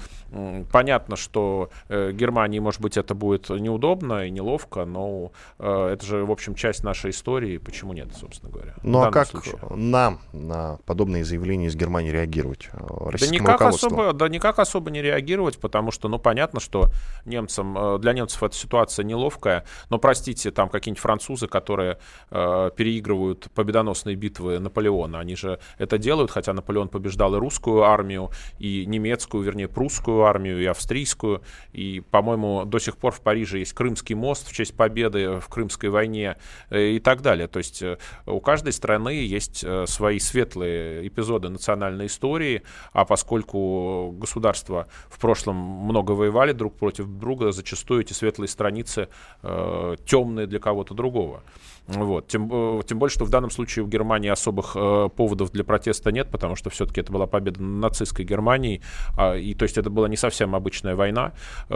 понятно, 0.71 1.15
что 1.15 1.57
Э, 1.89 1.96
Германии, 2.13 2.59
может 2.59 2.81
быть, 2.81 2.97
это 2.97 3.13
будет 3.13 3.49
неудобно 3.49 4.25
и 4.25 4.29
неловко, 4.29 4.85
но 4.85 5.31
э, 5.59 5.89
это 5.93 6.05
же, 6.05 6.25
в 6.25 6.31
общем, 6.31 6.55
часть 6.55 6.83
нашей 6.83 7.11
истории. 7.11 7.57
Почему 7.57 7.93
нет, 7.93 8.09
собственно 8.15 8.51
говоря? 8.51 8.75
Ну 8.83 9.01
а 9.01 9.11
как 9.11 9.27
случае? 9.27 9.57
нам 9.75 10.19
на 10.33 10.77
подобные 10.85 11.23
заявления 11.23 11.67
из 11.67 11.75
Германии 11.75 12.11
реагировать? 12.11 12.69
Э, 12.73 13.09
да 13.19 13.27
никак, 13.27 13.61
особо, 13.61 14.13
да 14.13 14.27
никак 14.29 14.59
особо 14.59 14.91
не 14.91 15.01
реагировать, 15.01 15.59
потому 15.59 15.91
что, 15.91 16.07
ну, 16.07 16.19
понятно, 16.19 16.59
что 16.59 16.89
немцам, 17.25 17.99
для 17.99 18.13
немцев 18.13 18.41
эта 18.43 18.55
ситуация 18.55 19.03
неловкая, 19.03 19.65
но, 19.89 19.97
простите, 19.97 20.51
там 20.51 20.69
какие-нибудь 20.69 21.01
французы, 21.01 21.47
которые 21.47 21.97
э, 22.31 22.71
переигрывают 22.75 23.49
победоносные 23.53 24.15
битвы 24.15 24.59
Наполеона, 24.59 25.19
они 25.19 25.35
же 25.35 25.59
это 25.77 25.97
делают, 25.97 26.31
хотя 26.31 26.53
Наполеон 26.53 26.89
побеждал 26.89 27.35
и 27.35 27.39
русскую 27.39 27.83
армию, 27.83 28.31
и 28.59 28.85
немецкую, 28.85 29.43
вернее, 29.43 29.67
прусскую 29.67 30.23
армию, 30.23 30.61
и 30.61 30.65
австрийскую, 30.65 31.41
и 31.73 31.86
по-моему, 32.11 32.65
до 32.65 32.79
сих 32.79 32.97
пор 32.97 33.11
в 33.11 33.21
Париже 33.21 33.59
есть 33.59 33.73
Крымский 33.73 34.15
мост 34.15 34.47
в 34.47 34.53
честь 34.53 34.75
победы 34.75 35.39
в 35.39 35.47
Крымской 35.47 35.89
войне 35.89 36.37
э, 36.69 36.91
и 36.91 36.99
так 36.99 37.21
далее. 37.21 37.47
То 37.47 37.59
есть 37.59 37.81
э, 37.81 37.97
у 38.25 38.39
каждой 38.39 38.73
страны 38.73 39.09
есть 39.09 39.63
э, 39.63 39.85
свои 39.87 40.19
светлые 40.19 41.07
эпизоды 41.07 41.49
национальной 41.49 42.07
истории, 42.07 42.63
а 42.93 43.05
поскольку 43.05 44.11
государства 44.17 44.87
в 45.09 45.19
прошлом 45.19 45.55
много 45.55 46.11
воевали 46.11 46.51
друг 46.51 46.75
против 46.75 47.07
друга, 47.07 47.51
зачастую 47.51 48.01
эти 48.01 48.13
светлые 48.13 48.47
страницы 48.47 49.09
э, 49.43 49.95
темные 50.05 50.47
для 50.47 50.59
кого-то 50.59 50.93
другого. 50.93 51.43
Вот. 51.87 52.27
Тем, 52.27 52.49
тем 52.83 52.99
более, 52.99 53.13
что 53.13 53.23
в 53.23 53.29
данном 53.29 53.49
случае 53.49 53.85
в 53.85 53.89
Германии 53.89 54.29
особых 54.29 54.75
э, 54.75 55.09
поводов 55.15 55.51
для 55.51 55.63
протеста 55.63 56.11
нет, 56.11 56.29
потому 56.29 56.55
что 56.55 56.69
все-таки 56.69 56.99
это 56.99 57.13
была 57.13 57.27
победа 57.27 57.61
нацистской 57.61 58.25
Германии, 58.25 58.81
э, 59.17 59.39
и 59.39 59.53
то 59.55 59.63
есть 59.63 59.77
это 59.77 59.89
была 59.89 60.09
не 60.09 60.17
совсем 60.17 60.53
обычная 60.53 60.95
война, 60.95 61.31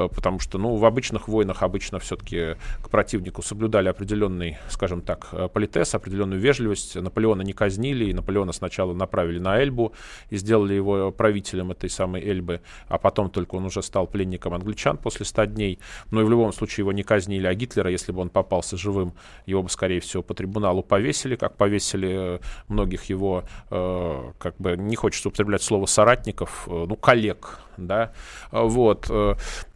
потому 0.08 0.40
что, 0.40 0.58
ну, 0.58 0.76
в 0.76 0.86
обычных 0.86 1.28
войнах 1.28 1.64
обычно 1.64 2.00
все-таки 2.00 2.56
к 2.82 2.90
противнику 2.90 3.42
соблюдали 3.42 3.90
определенный, 3.90 4.58
скажем 4.70 5.02
так, 5.02 5.30
э, 5.32 5.48
политес, 5.48 5.94
определенную 5.96 6.40
вежливость. 6.40 6.96
Наполеона 6.96 7.42
не 7.42 7.54
казнили, 7.54 8.06
и 8.06 8.14
Наполеона 8.14 8.54
сначала 8.54 8.94
направили 8.94 9.40
на 9.40 9.62
Эльбу 9.62 9.94
и 10.30 10.38
сделали 10.38 10.74
его 10.74 11.12
правителем 11.12 11.72
этой 11.72 11.90
самой 11.90 12.22
Эльбы, 12.22 12.62
а 12.88 12.98
потом 12.98 13.30
только 13.30 13.56
он 13.56 13.66
уже 13.66 13.82
стал 13.82 14.08
пленником 14.08 14.54
англичан 14.54 14.98
после 14.98 15.26
100 15.26 15.46
дней. 15.46 15.80
Но 16.12 16.22
и 16.22 16.24
в 16.24 16.30
любом 16.30 16.54
случае 16.54 16.84
его 16.84 16.92
не 16.92 17.04
казнили, 17.04 17.48
а 17.48 17.54
Гитлера, 17.54 17.90
если 17.90 18.12
бы 18.12 18.22
он 18.22 18.30
попался 18.30 18.78
живым, 18.78 19.14
его 19.46 19.64
бы, 19.64 19.70
скорее 19.70 20.00
всего, 20.00 20.24
по 20.24 20.34
трибуналу 20.34 20.84
повесили, 20.84 21.36
как 21.36 21.58
повесили 21.58 22.36
э, 22.36 22.40
многих 22.68 23.06
его, 23.06 23.44
э, 23.70 24.32
как 24.38 24.56
бы 24.58 24.76
не 24.78 24.96
хочется 24.96 25.30
употреблять 25.30 25.62
слово 25.62 25.86
соратников, 25.86 26.68
э, 26.68 26.86
ну, 26.88 26.96
коллег, 26.96 27.60
да, 27.78 28.12
вот. 28.52 29.10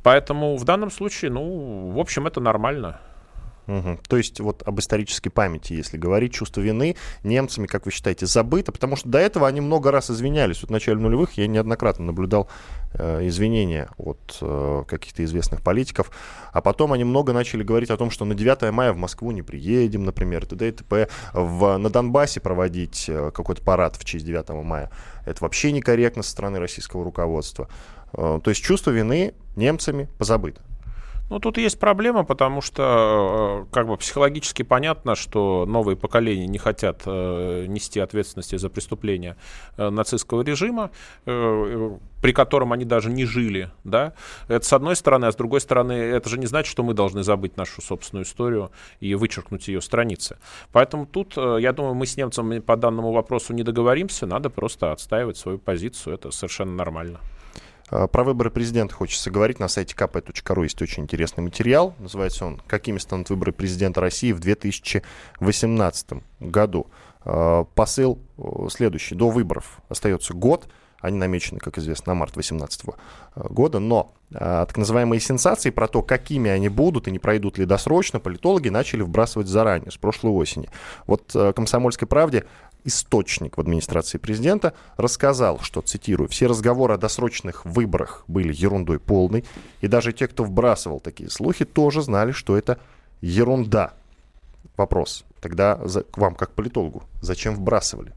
Поэтому 0.03 0.55
в 0.55 0.63
данном 0.63 0.91
случае, 0.91 1.31
ну, 1.31 1.91
в 1.91 1.99
общем, 1.99 2.27
это 2.27 2.39
нормально. 2.39 2.99
Угу. 3.67 3.99
То 4.07 4.17
есть 4.17 4.39
вот 4.39 4.63
об 4.65 4.79
исторической 4.79 5.29
памяти, 5.29 5.73
если 5.73 5.97
говорить, 5.97 6.33
чувство 6.33 6.61
вины 6.61 6.95
немцами, 7.23 7.67
как 7.67 7.85
вы 7.85 7.91
считаете, 7.91 8.25
забыто, 8.25 8.71
потому 8.71 8.95
что 8.95 9.09
до 9.09 9.17
этого 9.17 9.47
они 9.47 9.61
много 9.61 9.91
раз 9.91 10.11
извинялись. 10.11 10.61
Вот 10.61 10.69
в 10.69 10.71
начале 10.71 10.99
нулевых 10.99 11.33
я 11.33 11.47
неоднократно 11.47 12.05
наблюдал 12.05 12.47
э, 12.93 13.27
извинения 13.27 13.89
от 13.97 14.37
э, 14.41 14.83
каких-то 14.87 15.23
известных 15.23 15.61
политиков, 15.61 16.11
а 16.51 16.61
потом 16.61 16.93
они 16.93 17.03
много 17.03 17.33
начали 17.33 17.63
говорить 17.63 17.89
о 17.89 17.97
том, 17.97 18.11
что 18.11 18.25
на 18.25 18.35
9 18.35 18.71
мая 18.71 18.93
в 18.93 18.97
Москву 18.97 19.31
не 19.31 19.41
приедем, 19.41 20.05
например, 20.05 20.45
т.д. 20.45 20.67
и 20.67 20.71
т.п. 20.71 21.09
В, 21.33 21.77
на 21.77 21.89
Донбассе 21.89 22.39
проводить 22.39 23.05
э, 23.07 23.31
какой-то 23.33 23.63
парад 23.63 23.95
в 23.95 24.05
честь 24.05 24.25
9 24.25 24.49
мая. 24.63 24.91
Это 25.25 25.43
вообще 25.43 25.71
некорректно 25.71 26.23
со 26.23 26.31
стороны 26.31 26.59
российского 26.59 27.03
руководства. 27.03 27.67
Э, 28.13 28.39
то 28.43 28.49
есть 28.49 28.63
чувство 28.63 28.91
вины 28.91 29.33
немцами 29.55 30.07
позабыто. 30.17 30.61
Ну, 31.29 31.39
тут 31.39 31.57
есть 31.57 31.79
проблема, 31.79 32.23
потому 32.23 32.61
что 32.61 33.67
как 33.71 33.87
бы 33.87 33.97
психологически 33.97 34.61
понятно, 34.61 35.15
что 35.15 35.65
новые 35.67 35.97
поколения 35.97 36.45
не 36.45 36.59
хотят 36.59 37.01
э, 37.05 37.65
нести 37.67 37.99
ответственности 37.99 38.57
за 38.57 38.69
преступления 38.69 39.35
э, 39.77 39.89
нацистского 39.89 40.43
режима, 40.43 40.91
э, 41.25 41.97
при 42.21 42.31
котором 42.31 42.73
они 42.73 42.85
даже 42.85 43.09
не 43.09 43.25
жили, 43.25 43.71
да. 43.83 44.13
Это 44.47 44.65
с 44.65 44.73
одной 44.73 44.95
стороны, 44.95 45.25
а 45.25 45.31
с 45.31 45.35
другой 45.35 45.61
стороны, 45.61 45.93
это 45.93 46.29
же 46.29 46.37
не 46.37 46.45
значит, 46.45 46.69
что 46.69 46.83
мы 46.83 46.93
должны 46.93 47.23
забыть 47.23 47.57
нашу 47.57 47.81
собственную 47.81 48.25
историю 48.25 48.71
и 48.99 49.15
вычеркнуть 49.15 49.67
ее 49.67 49.81
страницы. 49.81 50.37
Поэтому 50.71 51.07
тут, 51.07 51.33
э, 51.37 51.57
я 51.59 51.73
думаю, 51.73 51.95
мы 51.95 52.05
с 52.05 52.17
немцами 52.17 52.59
по 52.59 52.77
данному 52.77 53.11
вопросу 53.11 53.51
не 53.53 53.63
договоримся, 53.63 54.27
надо 54.27 54.51
просто 54.51 54.91
отстаивать 54.91 55.37
свою 55.37 55.57
позицию, 55.57 56.13
это 56.13 56.29
совершенно 56.29 56.73
нормально. 56.73 57.19
А, 57.89 58.07
про 58.07 58.23
выборы 58.23 58.49
президента 58.49 58.93
хочется 58.93 59.31
говорить. 59.31 59.59
На 59.59 59.67
сайте 59.67 59.95
kp.ru 59.95 60.63
есть 60.63 60.81
очень 60.81 61.03
интересный 61.03 61.43
материал. 61.43 61.93
Называется 61.99 62.45
он 62.45 62.61
«Какими 62.67 62.97
станут 62.97 63.29
выборы 63.29 63.51
президента 63.51 64.01
России 64.01 64.31
в 64.31 64.39
2018 64.39 66.09
году». 66.39 66.87
А, 67.21 67.63
посыл 67.63 68.19
следующий. 68.69 69.15
До 69.15 69.29
выборов 69.29 69.79
остается 69.89 70.33
год. 70.33 70.67
Они 71.01 71.17
намечены, 71.17 71.59
как 71.59 71.77
известно, 71.77 72.13
на 72.13 72.19
март 72.19 72.33
2018 72.33 72.81
а, 73.35 73.47
года. 73.49 73.79
Но 73.79 74.13
так 74.31 74.75
называемые 74.75 75.21
сенсации 75.21 75.69
про 75.69 75.87
то, 75.87 76.01
какими 76.01 76.49
они 76.49 76.67
будут 76.67 77.07
и 77.07 77.11
не 77.11 77.19
пройдут 77.19 77.59
ли 77.59 77.65
досрочно, 77.65 78.19
политологи 78.19 78.69
начали 78.69 79.03
вбрасывать 79.03 79.47
заранее, 79.47 79.91
с 79.91 79.97
прошлой 79.97 80.31
осени. 80.31 80.67
Вот 81.05 81.31
«Комсомольской 81.55 82.07
правде» 82.07 82.45
источник 82.85 83.57
в 83.57 83.61
администрации 83.61 84.17
президента 84.17 84.73
рассказал, 84.95 85.59
что, 85.59 85.81
цитирую, 85.81 86.29
«все 86.29 86.47
разговоры 86.47 86.93
о 86.93 86.97
досрочных 86.97 87.65
выборах 87.65 88.23
были 88.27 88.53
ерундой 88.53 88.99
полной, 88.99 89.43
и 89.81 89.87
даже 89.87 90.13
те, 90.13 90.27
кто 90.27 90.43
вбрасывал 90.43 90.99
такие 90.99 91.29
слухи, 91.29 91.65
тоже 91.65 92.01
знали, 92.01 92.31
что 92.31 92.57
это 92.57 92.79
ерунда». 93.21 93.93
Вопрос 94.77 95.25
тогда 95.41 95.75
к 95.75 96.17
вам, 96.17 96.35
как 96.35 96.51
политологу, 96.51 97.03
зачем 97.21 97.55
вбрасывали? 97.55 98.13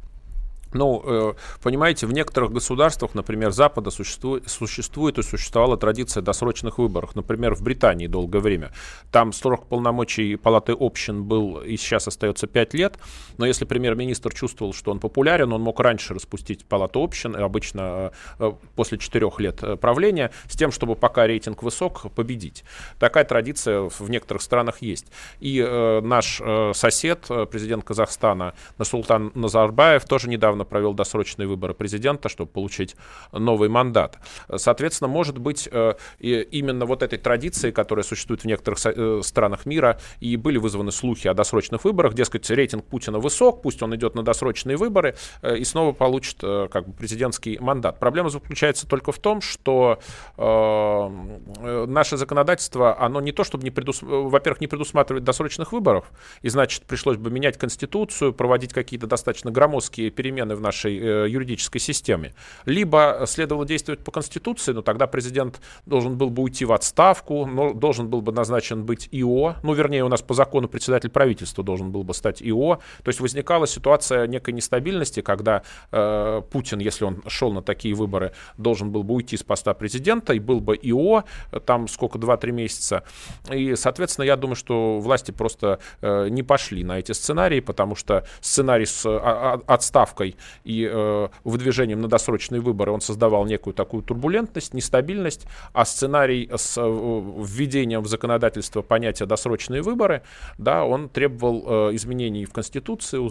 Ну, 0.73 1.03
э, 1.05 1.35
понимаете, 1.63 2.07
в 2.07 2.13
некоторых 2.13 2.53
государствах, 2.53 3.15
например, 3.15 3.51
Запада, 3.53 3.91
существует, 3.91 4.49
существует 4.49 5.19
и 5.19 5.23
существовала 5.23 5.77
традиция 5.77 6.23
досрочных 6.23 6.79
выборов. 6.79 7.17
Например, 7.17 7.55
в 7.55 7.63
Британии 7.63 8.07
долгое 8.07 8.41
время. 8.41 8.73
Там 9.11 9.33
срок 9.33 9.67
полномочий 9.67 10.37
Палаты 10.37 10.75
общин 10.79 11.25
был 11.25 11.61
и 11.61 11.77
сейчас 11.77 12.07
остается 12.09 12.47
5 12.47 12.75
лет. 12.75 12.99
Но 13.39 13.47
если 13.47 13.65
премьер-министр 13.65 14.35
чувствовал, 14.35 14.73
что 14.73 14.91
он 14.91 15.01
популярен, 15.01 15.53
он 15.53 15.63
мог 15.63 15.81
раньше 15.81 16.15
распустить 16.15 16.65
Палату 16.67 17.03
общин, 17.03 17.35
обычно 17.37 18.13
э, 18.39 18.53
после 18.77 18.99
4 18.99 19.31
лет 19.39 19.63
э, 19.63 19.77
правления, 19.77 20.31
с 20.49 20.57
тем, 20.57 20.71
чтобы 20.71 20.97
пока 20.97 21.27
рейтинг 21.27 21.63
высок, 21.63 22.13
победить. 22.15 22.65
Такая 22.99 23.25
традиция 23.25 23.89
в 23.89 24.11
некоторых 24.11 24.43
странах 24.43 24.83
есть. 24.83 25.07
И 25.41 25.65
э, 25.67 26.01
наш 26.03 26.41
э, 26.45 26.73
сосед, 26.75 27.27
президент 27.51 27.85
Казахстана 27.85 28.55
Насултан 28.77 29.33
Назарбаев, 29.35 30.05
тоже 30.05 30.29
недавно 30.29 30.58
недавно 30.59 30.65
провел 30.65 30.95
досрочные 30.95 31.47
выборы 31.47 31.75
президента, 31.75 32.29
чтобы 32.29 32.51
получить 32.51 32.97
новый 33.33 33.69
мандат. 33.69 34.19
Соответственно, 34.57 35.09
может 35.09 35.39
быть, 35.39 35.69
э, 35.71 35.95
именно 36.21 36.87
вот 36.87 37.03
этой 37.03 37.19
традиции, 37.19 37.71
которая 37.71 38.05
существует 38.05 38.43
в 38.43 38.45
некоторых 38.47 38.79
э, 38.85 39.21
странах 39.23 39.67
мира, 39.67 39.99
и 40.21 40.37
были 40.37 40.59
вызваны 40.59 40.93
слухи 40.93 41.29
о 41.29 41.35
досрочных 41.35 41.85
выборах, 41.85 42.15
дескать, 42.15 42.51
рейтинг 42.51 42.85
Путина 42.85 43.19
высок, 43.19 43.63
пусть 43.63 43.83
он 43.83 43.95
идет 43.95 44.15
на 44.15 44.23
досрочные 44.23 44.77
выборы 44.77 45.15
э, 45.43 45.57
и 45.59 45.65
снова 45.65 45.93
получит 45.93 46.39
как 46.41 46.87
бы 46.87 46.93
президентский 46.93 47.59
мандат. 47.61 47.99
Проблема 47.99 48.31
заключается 48.31 48.87
только 48.87 49.13
в 49.13 49.19
том, 49.19 49.41
что 49.41 49.99
наше 50.37 52.17
законодательство, 52.17 53.01
оно 53.01 53.21
не 53.21 53.33
то, 53.33 53.45
чтобы 53.45 53.65
не 53.65 53.71
предус... 53.71 53.99
во-первых, 54.03 54.61
не 54.61 54.67
предусматривает 54.67 55.25
досрочных 55.25 55.73
выборов, 55.73 56.05
и 56.43 56.49
значит, 56.49 56.85
пришлось 56.85 57.17
бы 57.17 57.31
менять 57.31 57.59
конституцию, 57.59 58.33
проводить 58.33 58.73
какие-то 58.73 59.07
достаточно 59.07 59.51
громоздкие 59.51 60.11
перемены 60.11 60.48
перемены 60.49 60.55
в 60.55 60.61
нашей 60.61 60.99
э, 60.99 61.29
юридической 61.29 61.79
системе. 61.79 62.33
Либо 62.67 63.25
следовало 63.27 63.67
действовать 63.67 64.01
по 64.01 64.11
Конституции, 64.11 64.73
но 64.73 64.83
тогда 64.83 65.07
президент 65.07 65.61
должен 65.87 66.17
был 66.17 66.31
бы 66.31 66.43
уйти 66.43 66.65
в 66.65 66.73
отставку, 66.73 67.47
но 67.47 67.73
должен 67.73 68.09
был 68.09 68.21
бы 68.21 68.33
назначен 68.33 68.85
быть 68.85 69.09
ИО, 69.13 69.57
ну, 69.63 69.75
вернее, 69.75 70.05
у 70.05 70.09
нас 70.09 70.23
по 70.23 70.35
закону 70.35 70.69
председатель 70.69 71.11
правительства 71.11 71.65
должен 71.65 71.91
был 71.91 72.03
бы 72.03 72.15
стать 72.15 72.43
ИО. 72.43 72.79
То 73.03 73.09
есть 73.09 73.21
возникала 73.21 73.67
ситуация 73.67 74.27
некой 74.27 74.55
нестабильности, 74.55 75.23
когда 75.23 75.63
э, 75.93 76.43
Путин, 76.51 76.81
если 76.81 77.07
он 77.07 77.23
шел 77.27 77.53
на 77.53 77.63
такие 77.63 77.95
выборы, 77.95 78.33
должен 78.57 78.91
был 78.91 79.03
бы 79.03 79.15
уйти 79.15 79.37
с 79.37 79.43
поста 79.43 79.75
президента 79.75 80.33
и 80.33 80.39
был 80.39 80.61
бы 80.61 80.77
ИО, 80.77 81.25
там 81.67 81.89
сколько, 81.89 82.19
2-3 82.19 82.53
месяца. 82.53 83.03
И, 83.51 83.77
соответственно, 83.77 84.27
я 84.27 84.37
думаю, 84.37 84.57
что 84.57 84.99
власти 84.99 85.33
просто 85.33 85.79
э, 86.01 86.29
не 86.29 86.43
пошли 86.43 86.85
на 86.85 86.99
эти 86.99 87.13
сценарии, 87.13 87.61
потому 87.61 87.97
что 87.97 88.25
сценарий 88.41 88.87
с 88.87 89.07
а, 89.07 89.61
а, 89.67 89.75
отставкой 89.75 90.37
и 90.65 90.89
э, 90.91 91.29
выдвижением 91.45 92.01
на 92.01 92.09
досрочные 92.09 92.61
выборы 92.61 92.93
он 92.93 93.01
создавал 93.01 93.45
некую 93.47 93.75
такую 93.75 94.03
турбулентность, 94.03 94.75
нестабильность, 94.75 95.47
а 95.73 95.85
сценарий 95.85 96.49
с 96.55 96.77
э, 96.79 96.83
введением 96.83 98.03
в 98.03 98.09
законодательство 98.09 98.83
понятия 98.83 99.27
досрочные 99.27 99.83
выборы, 99.83 100.23
да, 100.59 100.85
он 100.85 101.09
требовал 101.09 101.91
э, 101.91 101.97
изменений 101.97 102.45
в 102.45 102.53
Конституции, 102.53 103.19
у 103.19 103.29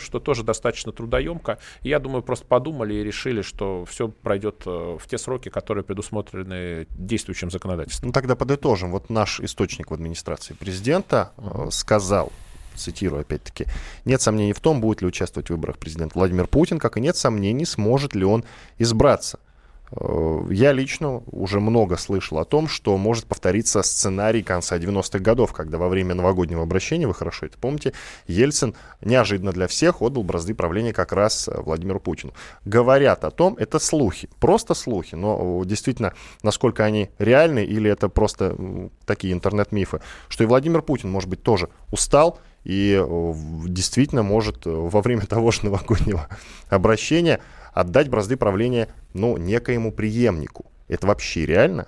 что 0.00 0.20
тоже 0.20 0.44
достаточно 0.44 0.92
трудоемко. 0.92 1.58
И 1.82 1.88
я 1.88 1.98
думаю, 1.98 2.22
просто 2.22 2.46
подумали 2.46 2.94
и 2.94 3.04
решили, 3.04 3.42
что 3.42 3.84
все 3.84 4.08
пройдет 4.08 4.62
э, 4.66 4.98
в 5.00 5.06
те 5.08 5.18
сроки, 5.18 5.48
которые 5.48 5.84
предусмотрены 5.84 6.86
действующим 6.90 7.50
законодательством. 7.50 8.08
Ну 8.08 8.12
тогда 8.12 8.36
подытожим. 8.36 8.90
Вот 8.90 9.10
наш 9.10 9.40
источник 9.40 9.90
в 9.90 9.94
администрации 9.94 10.54
президента 10.54 11.32
э, 11.36 11.68
сказал, 11.70 12.32
цитирую 12.78 13.20
опять-таки, 13.22 13.66
нет 14.04 14.22
сомнений 14.22 14.52
в 14.52 14.60
том, 14.60 14.80
будет 14.80 15.02
ли 15.02 15.06
участвовать 15.06 15.48
в 15.48 15.50
выборах 15.50 15.78
президент 15.78 16.14
Владимир 16.14 16.46
Путин, 16.46 16.78
как 16.78 16.96
и 16.96 17.00
нет 17.00 17.16
сомнений, 17.16 17.64
сможет 17.64 18.14
ли 18.14 18.24
он 18.24 18.44
избраться. 18.78 19.38
Э, 19.92 20.40
я 20.50 20.72
лично 20.72 21.22
уже 21.30 21.60
много 21.60 21.96
слышал 21.96 22.38
о 22.38 22.44
том, 22.44 22.68
что 22.68 22.96
может 22.96 23.26
повториться 23.26 23.82
сценарий 23.82 24.42
конца 24.42 24.78
90-х 24.78 25.18
годов, 25.18 25.52
когда 25.52 25.78
во 25.78 25.88
время 25.88 26.14
новогоднего 26.14 26.62
обращения, 26.62 27.06
вы 27.06 27.14
хорошо 27.14 27.46
это 27.46 27.58
помните, 27.58 27.92
Ельцин 28.26 28.74
неожиданно 29.00 29.52
для 29.52 29.66
всех 29.66 30.02
отдал 30.02 30.22
бразды 30.22 30.54
правления 30.54 30.92
как 30.92 31.12
раз 31.12 31.48
э, 31.48 31.60
Владимиру 31.60 32.00
Путину. 32.00 32.32
Говорят 32.64 33.24
о 33.24 33.30
том, 33.30 33.56
это 33.58 33.78
слухи, 33.78 34.28
просто 34.40 34.74
слухи, 34.74 35.14
но 35.14 35.62
действительно, 35.64 36.14
насколько 36.42 36.84
они 36.84 37.10
реальны 37.18 37.64
или 37.64 37.90
это 37.90 38.08
просто 38.08 38.56
такие 39.06 39.32
интернет-мифы, 39.32 40.00
что 40.28 40.44
и 40.44 40.46
Владимир 40.46 40.82
Путин, 40.82 41.10
может 41.10 41.28
быть, 41.28 41.42
тоже 41.42 41.68
устал 41.90 42.38
и 42.64 43.02
э, 43.02 43.32
действительно 43.66 44.22
может 44.22 44.66
э, 44.66 44.70
во 44.70 45.00
время 45.00 45.22
того 45.26 45.50
же 45.50 45.64
новогоднего 45.64 46.28
обращения 46.68 47.40
отдать 47.78 48.08
бразды 48.08 48.36
правления 48.36 48.88
ну, 49.14 49.36
некоему 49.36 49.92
преемнику. 49.92 50.66
Это 50.88 51.06
вообще 51.06 51.46
реально? 51.46 51.86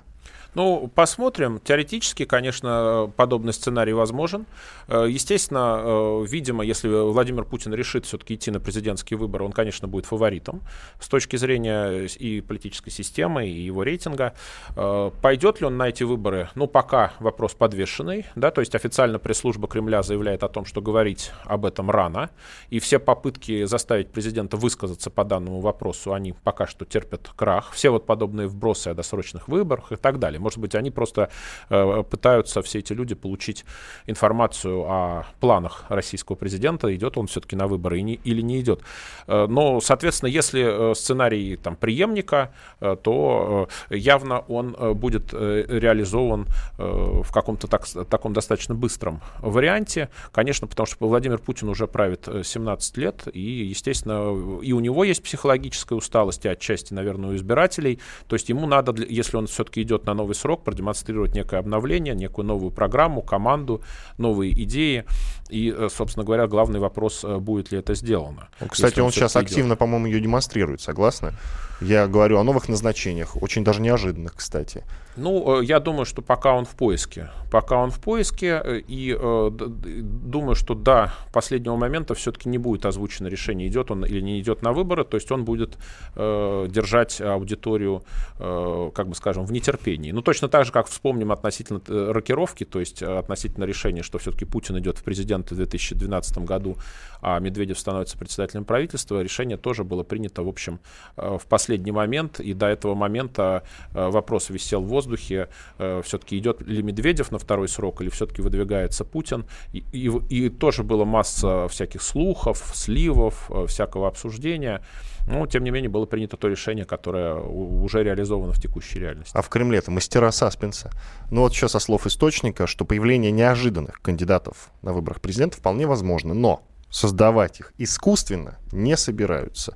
Ну, 0.54 0.90
посмотрим. 0.94 1.60
Теоретически, 1.60 2.24
конечно, 2.24 3.12
подобный 3.16 3.52
сценарий 3.52 3.92
возможен. 3.92 4.46
Э, 4.88 5.06
естественно, 5.08 5.80
э, 5.82 6.24
видимо, 6.28 6.64
если 6.64 6.88
Владимир 6.88 7.44
Путин 7.44 7.72
решит 7.72 8.04
все-таки 8.04 8.34
идти 8.34 8.50
на 8.50 8.58
президентские 8.58 9.16
выборы, 9.16 9.44
он, 9.44 9.52
конечно, 9.52 9.86
будет 9.86 10.06
фаворитом 10.06 10.62
с 10.98 11.08
точки 11.08 11.36
зрения 11.36 12.06
и 12.06 12.40
политической 12.40 12.90
системы, 12.90 13.46
и 13.46 13.60
его 13.60 13.84
рейтинга. 13.84 14.34
Э, 14.76 15.10
пойдет 15.22 15.60
ли 15.60 15.66
он 15.66 15.76
на 15.76 15.88
эти 15.88 16.02
выборы? 16.02 16.48
Ну, 16.56 16.66
пока 16.66 17.12
вопрос 17.20 17.54
подвешенный. 17.54 18.26
Да, 18.34 18.50
то 18.50 18.60
есть 18.60 18.74
официально 18.74 19.20
пресс-служба 19.20 19.68
Кремля 19.68 20.02
заявляет 20.02 20.42
о 20.42 20.48
том, 20.48 20.64
что 20.64 20.82
говорить 20.82 21.30
об 21.44 21.64
этом 21.64 21.90
рано. 21.90 22.30
И 22.70 22.80
все 22.80 22.98
попытки 22.98 23.64
заставить 23.66 24.10
президента 24.10 24.56
высказаться 24.56 25.10
по 25.10 25.24
данному 25.24 25.60
вопросу, 25.60 26.12
они 26.12 26.32
пока 26.32 26.66
что 26.66 26.84
терпят 26.84 27.30
крах. 27.36 27.70
Все 27.72 27.90
вот 27.90 28.04
подобные 28.04 28.48
вбросы 28.48 28.88
о 28.88 28.94
досрочных 28.94 29.46
выборах 29.46 29.92
и 29.92 29.96
так 29.96 30.18
далее. 30.18 30.39
Может 30.40 30.58
быть, 30.58 30.74
они 30.74 30.90
просто 30.90 31.30
э, 31.68 32.02
пытаются, 32.08 32.62
все 32.62 32.78
эти 32.80 32.92
люди, 32.92 33.14
получить 33.14 33.64
информацию 34.06 34.82
о 34.82 35.26
планах 35.40 35.84
российского 35.88 36.36
президента, 36.36 36.94
идет 36.94 37.16
он 37.16 37.26
все-таки 37.26 37.56
на 37.56 37.66
выборы 37.66 38.00
или 38.00 38.40
не 38.42 38.60
идет. 38.60 38.80
Э, 39.26 39.46
но, 39.48 39.80
соответственно, 39.80 40.28
если 40.28 40.90
э, 40.90 40.94
сценарий 40.94 41.56
там, 41.56 41.76
преемника, 41.76 42.52
э, 42.80 42.96
то 43.02 43.68
э, 43.90 43.96
явно 43.96 44.40
он 44.40 44.76
э, 44.78 44.92
будет 44.92 45.32
э, 45.32 45.64
реализован 45.68 46.46
э, 46.78 46.82
в 47.22 47.32
каком-то 47.32 47.66
так, 47.66 47.86
таком 48.08 48.32
достаточно 48.32 48.74
быстром 48.74 49.20
варианте. 49.40 50.08
Конечно, 50.32 50.66
потому 50.66 50.86
что 50.86 51.06
Владимир 51.06 51.38
Путин 51.38 51.68
уже 51.68 51.86
правит 51.86 52.28
17 52.42 52.98
э, 52.98 53.00
лет, 53.00 53.28
и, 53.32 53.40
естественно, 53.40 54.60
и 54.62 54.72
у 54.72 54.80
него 54.80 55.04
есть 55.04 55.22
психологическая 55.22 55.96
усталость, 55.96 56.44
и 56.44 56.48
отчасти, 56.48 56.94
наверное, 56.94 57.30
у 57.30 57.36
избирателей. 57.36 57.98
То 58.26 58.36
есть 58.36 58.48
ему 58.48 58.66
надо, 58.66 58.94
если 59.02 59.36
он 59.36 59.46
все-таки 59.46 59.82
идет 59.82 60.06
на 60.06 60.14
новый 60.14 60.29
новый 60.30 60.34
срок, 60.34 60.64
продемонстрировать 60.64 61.34
некое 61.34 61.58
обновление, 61.60 62.14
некую 62.14 62.46
новую 62.46 62.70
программу, 62.70 63.22
команду, 63.22 63.82
новые 64.18 64.52
идеи. 64.64 65.04
И, 65.50 65.74
э, 65.76 65.88
собственно 65.90 66.24
говоря, 66.24 66.46
главный 66.46 66.78
вопрос, 66.78 67.24
э, 67.24 67.38
будет 67.38 67.72
ли 67.72 67.78
это 67.78 67.94
сделано. 67.94 68.48
Кстати, 68.68 69.00
он, 69.00 69.06
он 69.06 69.12
сейчас 69.12 69.36
активно, 69.36 69.76
по-моему, 69.76 70.06
ее 70.06 70.20
демонстрирует, 70.20 70.80
согласны? 70.80 71.32
Я 71.80 72.06
говорю 72.06 72.38
о 72.38 72.44
новых 72.44 72.68
назначениях, 72.68 73.42
очень 73.42 73.64
даже 73.64 73.80
неожиданных, 73.80 74.34
кстати. 74.36 74.84
Ну, 75.16 75.60
э, 75.60 75.64
я 75.64 75.80
думаю, 75.80 76.04
что 76.04 76.22
пока 76.22 76.54
он 76.54 76.64
в 76.64 76.76
поиске. 76.76 77.30
Пока 77.50 77.76
он 77.78 77.90
в 77.90 78.00
поиске, 78.00 78.60
э, 78.62 78.80
и 78.86 79.16
э, 79.18 79.50
думаю, 79.50 80.54
что 80.54 80.74
до 80.74 81.12
последнего 81.32 81.76
момента 81.76 82.14
все-таки 82.14 82.48
не 82.48 82.58
будет 82.58 82.86
озвучено 82.86 83.26
решение, 83.26 83.68
идет 83.68 83.90
он 83.90 84.04
или 84.04 84.20
не 84.20 84.40
идет 84.40 84.62
на 84.62 84.72
выборы, 84.72 85.04
то 85.04 85.16
есть 85.16 85.30
он 85.32 85.44
будет 85.44 85.78
э, 86.14 86.66
держать 86.70 87.20
аудиторию, 87.20 88.04
э, 88.38 88.90
как 88.94 89.08
бы 89.08 89.14
скажем, 89.14 89.44
в 89.46 89.52
нетерпении. 89.52 90.12
Ну, 90.12 90.22
точно 90.22 90.48
так 90.48 90.64
же, 90.64 90.72
как 90.72 90.86
вспомним 90.86 91.32
относительно 91.32 91.80
э, 91.88 92.12
рокировки, 92.12 92.64
то 92.64 92.78
есть 92.78 93.02
относительно 93.02 93.64
решения, 93.64 94.02
что 94.02 94.18
все-таки 94.18 94.44
Путин 94.44 94.78
идет 94.78 94.98
в 94.98 95.02
президенты 95.02 95.54
в 95.54 95.58
2012 95.58 96.38
году, 96.38 96.76
а 97.20 97.38
Медведев 97.40 97.78
становится 97.78 98.16
председателем 98.16 98.64
правительства, 98.64 99.20
решение 99.20 99.56
тоже 99.56 99.82
было 99.82 100.02
принято, 100.02 100.42
в 100.42 100.48
общем, 100.48 100.78
в 101.16 101.42
последний 101.70 101.92
момент, 101.92 102.40
и 102.40 102.52
до 102.54 102.66
этого 102.66 102.94
момента 102.94 103.62
вопрос 103.94 104.50
висел 104.50 104.82
в 104.82 104.86
воздухе, 104.86 105.48
э, 105.78 106.02
все-таки 106.04 106.36
идет 106.36 106.60
ли 106.62 106.82
Медведев 106.82 107.30
на 107.30 107.38
второй 107.38 107.68
срок, 107.68 108.02
или 108.02 108.08
все-таки 108.08 108.42
выдвигается 108.42 109.04
Путин. 109.04 109.44
И, 109.72 109.84
и, 109.92 110.08
и 110.28 110.48
тоже 110.48 110.82
было 110.82 111.04
масса 111.04 111.68
всяких 111.68 112.02
слухов, 112.02 112.72
сливов, 112.74 113.50
э, 113.50 113.66
всякого 113.66 114.08
обсуждения. 114.08 114.80
Но, 115.28 115.46
тем 115.46 115.62
не 115.62 115.70
менее, 115.70 115.90
было 115.90 116.06
принято 116.06 116.36
то 116.36 116.48
решение, 116.48 116.84
которое 116.84 117.34
уже 117.34 118.02
реализовано 118.02 118.52
в 118.52 118.60
текущей 118.60 118.98
реальности. 118.98 119.36
А 119.36 119.42
в 119.42 119.48
Кремле-то 119.48 119.90
мастера 119.92 120.32
саспенса. 120.32 120.90
Ну 121.30 121.42
вот 121.42 121.52
еще 121.52 121.68
со 121.68 121.78
слов 121.78 122.06
источника, 122.06 122.66
что 122.66 122.84
появление 122.84 123.30
неожиданных 123.30 124.00
кандидатов 124.02 124.70
на 124.82 124.92
выборах 124.92 125.20
президента 125.20 125.58
вполне 125.58 125.86
возможно, 125.86 126.34
но 126.34 126.62
создавать 126.90 127.60
их 127.60 127.72
искусственно 127.78 128.58
не 128.72 128.96
собираются. 128.96 129.74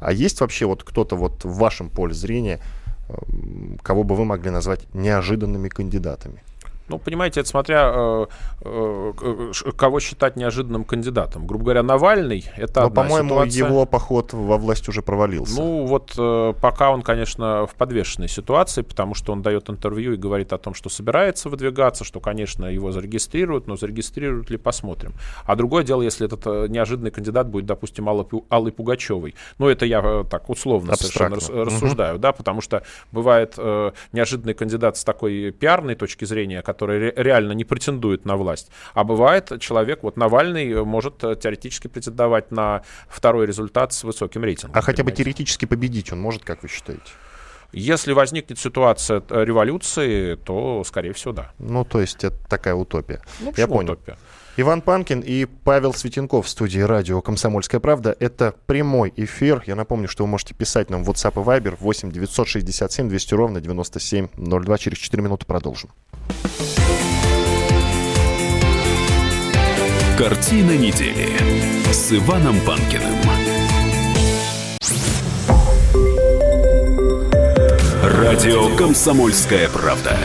А 0.00 0.12
есть 0.12 0.40
вообще 0.40 0.66
вот 0.66 0.82
кто-то 0.82 1.16
вот 1.16 1.44
в 1.44 1.58
вашем 1.58 1.90
поле 1.90 2.14
зрения, 2.14 2.60
кого 3.82 4.04
бы 4.04 4.14
вы 4.14 4.24
могли 4.24 4.50
назвать 4.50 4.80
неожиданными 4.94 5.68
кандидатами? 5.68 6.42
Ну, 6.88 6.98
понимаете, 6.98 7.40
это 7.40 7.48
смотря 7.48 7.92
э, 7.94 8.26
э, 8.62 9.52
кого 9.76 10.00
считать 10.00 10.36
неожиданным 10.36 10.84
кандидатом. 10.84 11.46
Грубо 11.46 11.64
говоря, 11.64 11.82
Навальный— 11.82 12.44
это 12.56 12.82
Но, 12.82 12.90
по-моему, 12.90 13.30
ситуация... 13.30 13.66
его 13.66 13.86
поход 13.86 14.32
во 14.32 14.56
власть 14.56 14.88
уже 14.88 15.02
провалился. 15.02 15.56
Ну, 15.56 15.86
вот 15.86 16.14
э, 16.16 16.54
пока 16.60 16.90
он, 16.90 17.02
конечно, 17.02 17.66
в 17.66 17.74
подвешенной 17.74 18.28
ситуации, 18.28 18.82
потому 18.82 19.14
что 19.14 19.32
он 19.32 19.42
дает 19.42 19.68
интервью 19.68 20.12
и 20.12 20.16
говорит 20.16 20.52
о 20.52 20.58
том, 20.58 20.74
что 20.74 20.88
собирается 20.88 21.48
выдвигаться, 21.48 22.04
что, 22.04 22.20
конечно, 22.20 22.66
его 22.66 22.92
зарегистрируют, 22.92 23.66
но 23.66 23.76
зарегистрируют 23.76 24.50
ли, 24.50 24.56
посмотрим. 24.56 25.14
А 25.44 25.56
другое 25.56 25.82
дело, 25.82 26.02
если 26.02 26.26
этот 26.26 26.46
э, 26.46 26.66
неожиданный 26.68 27.10
кандидат 27.10 27.48
будет, 27.48 27.66
допустим, 27.66 28.08
Аллы, 28.08 28.26
Аллы 28.48 28.70
Пугачевой. 28.70 29.34
Ну, 29.58 29.68
это 29.68 29.86
я 29.86 30.00
э, 30.04 30.24
так 30.30 30.48
условно 30.48 30.92
Абстрактно. 30.92 31.40
совершенно 31.40 31.64
рассуждаю, 31.64 32.14
угу. 32.14 32.22
да, 32.22 32.32
потому 32.32 32.60
что 32.60 32.82
бывает 33.10 33.54
э, 33.56 33.90
неожиданный 34.12 34.54
кандидат 34.54 34.96
с 34.96 35.04
такой 35.04 35.50
пиарной 35.50 35.94
точки 35.96 36.24
зрения, 36.24 36.62
который 36.62 36.75
реально 36.82 37.52
не 37.52 37.64
претендует 37.64 38.24
на 38.24 38.36
власть. 38.36 38.70
А 38.94 39.04
бывает 39.04 39.52
человек, 39.60 40.02
вот 40.02 40.16
Навальный 40.16 40.70
э, 40.70 40.84
может 40.84 41.22
э, 41.24 41.36
теоретически 41.36 41.88
претендовать 41.88 42.50
на 42.50 42.82
второй 43.08 43.46
результат 43.46 43.92
с 43.92 44.04
высоким 44.04 44.44
рейтингом. 44.44 44.76
А 44.76 44.82
хотя 44.82 45.04
бы 45.04 45.12
теоретически 45.12 45.64
победить 45.64 46.12
он 46.12 46.20
может, 46.20 46.44
как 46.44 46.62
вы 46.62 46.68
считаете? 46.68 47.02
Если 47.72 48.12
возникнет 48.12 48.58
ситуация 48.58 49.22
э, 49.28 49.44
революции, 49.44 50.36
то, 50.36 50.84
скорее 50.84 51.12
всего, 51.12 51.32
да. 51.32 51.52
Ну, 51.58 51.84
то 51.84 52.00
есть 52.00 52.24
это 52.24 52.36
такая 52.48 52.74
утопия. 52.74 53.20
Ну, 53.40 53.52
Я 53.56 53.66
понял. 53.66 53.92
Утопия? 53.92 54.16
Иван 54.58 54.80
Панкин 54.80 55.20
и 55.20 55.44
Павел 55.44 55.92
Светенков 55.92 56.46
в 56.46 56.48
студии 56.48 56.80
радио 56.80 57.20
«Комсомольская 57.20 57.78
правда». 57.78 58.16
Это 58.18 58.54
прямой 58.64 59.12
эфир. 59.14 59.62
Я 59.66 59.74
напомню, 59.74 60.08
что 60.08 60.24
вы 60.24 60.30
можете 60.30 60.54
писать 60.54 60.88
нам 60.88 61.04
в 61.04 61.10
WhatsApp 61.10 61.34
и 61.34 61.44
Viber 61.44 61.76
8 61.78 62.10
967 62.10 63.06
200 63.06 63.34
ровно 63.34 63.60
9702. 63.60 64.78
Через 64.78 64.96
4 64.96 65.22
минуты 65.22 65.44
продолжим. 65.44 65.90
Картина 70.16 70.74
недели 70.74 71.28
с 71.92 72.12
Иваном 72.12 72.58
Панкиным. 72.60 73.14
Радио 78.02 78.74
«Комсомольская 78.76 79.68
правда». 79.68 80.16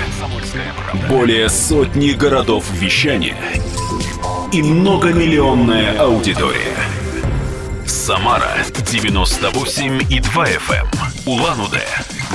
Более 1.09 1.49
сотни 1.49 2.11
городов 2.11 2.65
вещания– 2.71 3.35
и 4.51 4.61
многомиллионная 4.61 5.97
аудитория. 5.97 6.75
Самара 7.85 8.57
98 8.91 10.01
и 10.09 10.19
2 10.19 10.45
FM. 10.45 10.73
Эм. 10.73 10.87
Улан-Удэ 11.25 11.85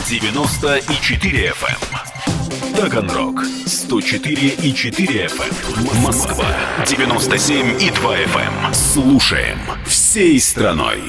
94 0.08 1.48
FM. 1.50 1.66
Эм. 1.68 2.74
Таганрог 2.74 3.44
104 3.66 4.48
и 4.48 4.74
4 4.74 5.26
FM. 5.26 5.54
Эм. 5.76 6.02
Москва 6.02 6.46
97 6.86 7.82
и 7.82 7.90
2 7.90 8.16
FM. 8.16 8.74
Слушаем 8.74 9.58
всей 9.84 10.40
страной. 10.40 11.00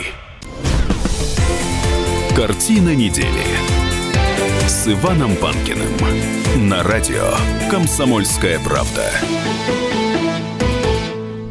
Картина 2.36 2.94
недели 2.94 3.46
с 4.68 4.88
Иваном 4.88 5.36
Панкиным 5.38 6.68
на 6.70 6.84
радио 6.84 7.34
«Комсомольская 7.72 8.60
правда» 8.60 9.10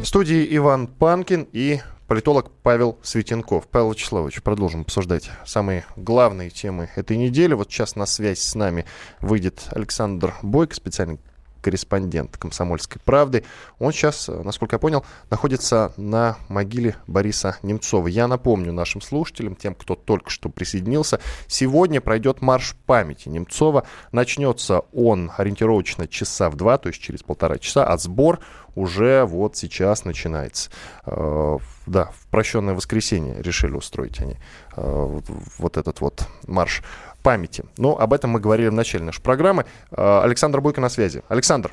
студии 0.07 0.47
Иван 0.55 0.87
Панкин 0.87 1.49
и 1.51 1.81
политолог 2.07 2.49
Павел 2.63 2.97
Светенков. 3.03 3.67
Павел 3.67 3.91
Вячеславович, 3.91 4.41
продолжим 4.41 4.81
обсуждать 4.81 5.29
самые 5.45 5.83
главные 5.97 6.49
темы 6.49 6.89
этой 6.95 7.17
недели. 7.17 7.53
Вот 7.53 7.69
сейчас 7.69 7.97
на 7.97 8.05
связь 8.05 8.39
с 8.39 8.55
нами 8.55 8.85
выйдет 9.19 9.67
Александр 9.71 10.33
Бойко, 10.41 10.75
специальный 10.75 11.19
корреспондент 11.67 12.37
«Комсомольской 12.37 13.01
правды». 13.03 13.43
Он 13.77 13.91
сейчас, 13.91 14.29
насколько 14.29 14.75
я 14.75 14.79
понял, 14.79 15.05
находится 15.29 15.91
на 15.97 16.37
могиле 16.47 16.95
Бориса 17.07 17.57
Немцова. 17.61 18.07
Я 18.07 18.29
напомню 18.29 18.71
нашим 18.71 19.01
слушателям, 19.01 19.53
тем, 19.53 19.75
кто 19.75 19.95
только 19.95 20.29
что 20.29 20.47
присоединился, 20.47 21.19
сегодня 21.47 21.99
пройдет 21.99 22.41
марш 22.41 22.73
памяти 22.85 23.27
Немцова. 23.27 23.83
Начнется 24.13 24.83
он 24.93 25.29
ориентировочно 25.37 26.07
часа 26.07 26.49
в 26.49 26.55
два, 26.55 26.77
то 26.77 26.87
есть 26.87 27.01
через 27.01 27.21
полтора 27.21 27.57
часа, 27.57 27.85
а 27.85 27.97
сбор 27.97 28.39
уже 28.77 29.25
вот 29.25 29.57
сейчас 29.57 30.05
начинается. 30.05 30.69
Э, 31.05 31.57
да, 31.87 32.11
в 32.17 32.27
прощенное 32.27 32.75
воскресенье 32.75 33.41
решили 33.41 33.73
устроить 33.73 34.19
они 34.21 34.37
э, 34.75 35.19
вот 35.57 35.77
этот 35.77 35.99
вот 35.99 36.27
марш 36.45 36.83
памяти. 37.27 37.65
Но 37.77 37.99
об 37.99 38.13
этом 38.13 38.29
мы 38.29 38.39
говорили 38.39 38.69
в 38.69 38.73
начале 38.73 39.03
нашей 39.03 39.21
программы. 39.21 39.65
Э, 39.91 40.21
Александр 40.23 40.61
Бойко 40.61 40.79
на 40.79 40.87
связи. 40.87 41.23
Александр. 41.27 41.71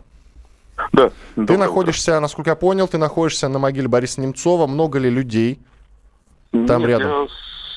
Да. 0.92 1.12
Ты 1.36 1.56
находишься, 1.56 2.10
утро. 2.10 2.20
насколько 2.22 2.50
я 2.50 2.56
понял, 2.56 2.88
ты 2.88 2.98
находишься 2.98 3.46
на 3.46 3.60
могиле 3.60 3.86
Бориса 3.86 4.20
Немцова. 4.20 4.66
Много 4.66 4.98
ли 4.98 5.08
людей 5.08 5.60
там 6.50 6.80
Нет, 6.80 6.88
рядом? 6.88 7.06
Я, 7.06 7.26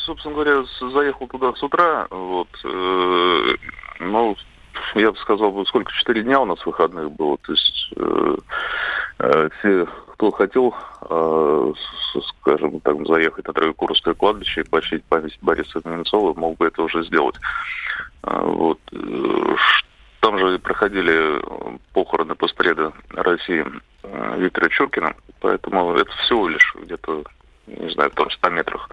собственно 0.08 0.34
говоря, 0.34 0.64
заехал 0.92 1.28
туда 1.28 1.54
с 1.54 1.62
утра. 1.62 2.08
Вот, 2.10 2.48
э, 2.64 3.56
ну, 4.00 4.36
я 4.96 5.12
бы 5.12 5.18
сказал, 5.20 5.64
сколько, 5.68 5.92
четыре 5.92 6.24
дня 6.24 6.40
у 6.40 6.46
нас 6.46 6.66
выходных 6.66 7.12
было. 7.12 7.38
То 7.38 7.52
есть 7.52 7.94
э, 7.96 8.38
э, 9.20 9.50
все, 9.60 9.88
кто 10.18 10.32
хотел, 10.32 10.76
э, 11.10 11.74
скажем, 12.40 12.80
так, 12.80 13.06
заехать 13.06 13.48
на 13.48 13.54
Троекуровское 13.54 14.16
кладбище 14.16 14.62
и 14.62 14.68
почтить 14.68 15.04
память 15.06 15.38
Бориса 15.42 15.80
Немцова, 15.86 16.34
мог 16.34 16.58
бы 16.58 16.66
это 16.68 16.82
уже 16.82 17.04
сделать. 17.06 17.36
Э, 18.24 18.42
вот. 18.44 18.80
Э, 18.92 19.56
там 20.22 20.40
же 20.40 20.58
проходили 20.58 21.40
похороны 21.94 22.34
постпреда 22.34 22.92
России 23.12 23.64
э, 24.04 24.36
Виктора 24.40 24.70
Чуркина, 24.70 25.16
поэтому 25.40 25.94
это 25.94 26.12
всего 26.24 26.48
лишь 26.48 26.76
где-то, 26.76 27.24
не 27.68 27.90
знаю, 27.92 28.10
там 28.12 28.30
100 28.32 28.50
метрах, 28.50 28.90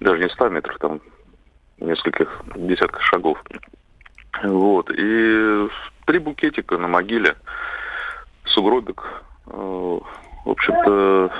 даже 0.00 0.20
не 0.20 0.28
100 0.28 0.48
метрах, 0.48 0.78
там 0.80 1.00
нескольких 1.78 2.42
десятков 2.56 3.02
шагов 3.04 3.42
вот. 4.42 4.90
И 4.90 5.68
три 6.06 6.18
букетика 6.18 6.76
на 6.78 6.88
могиле, 6.88 7.36
сугробик. 8.44 9.04
В 10.46 10.50
общем-то, 10.50 11.32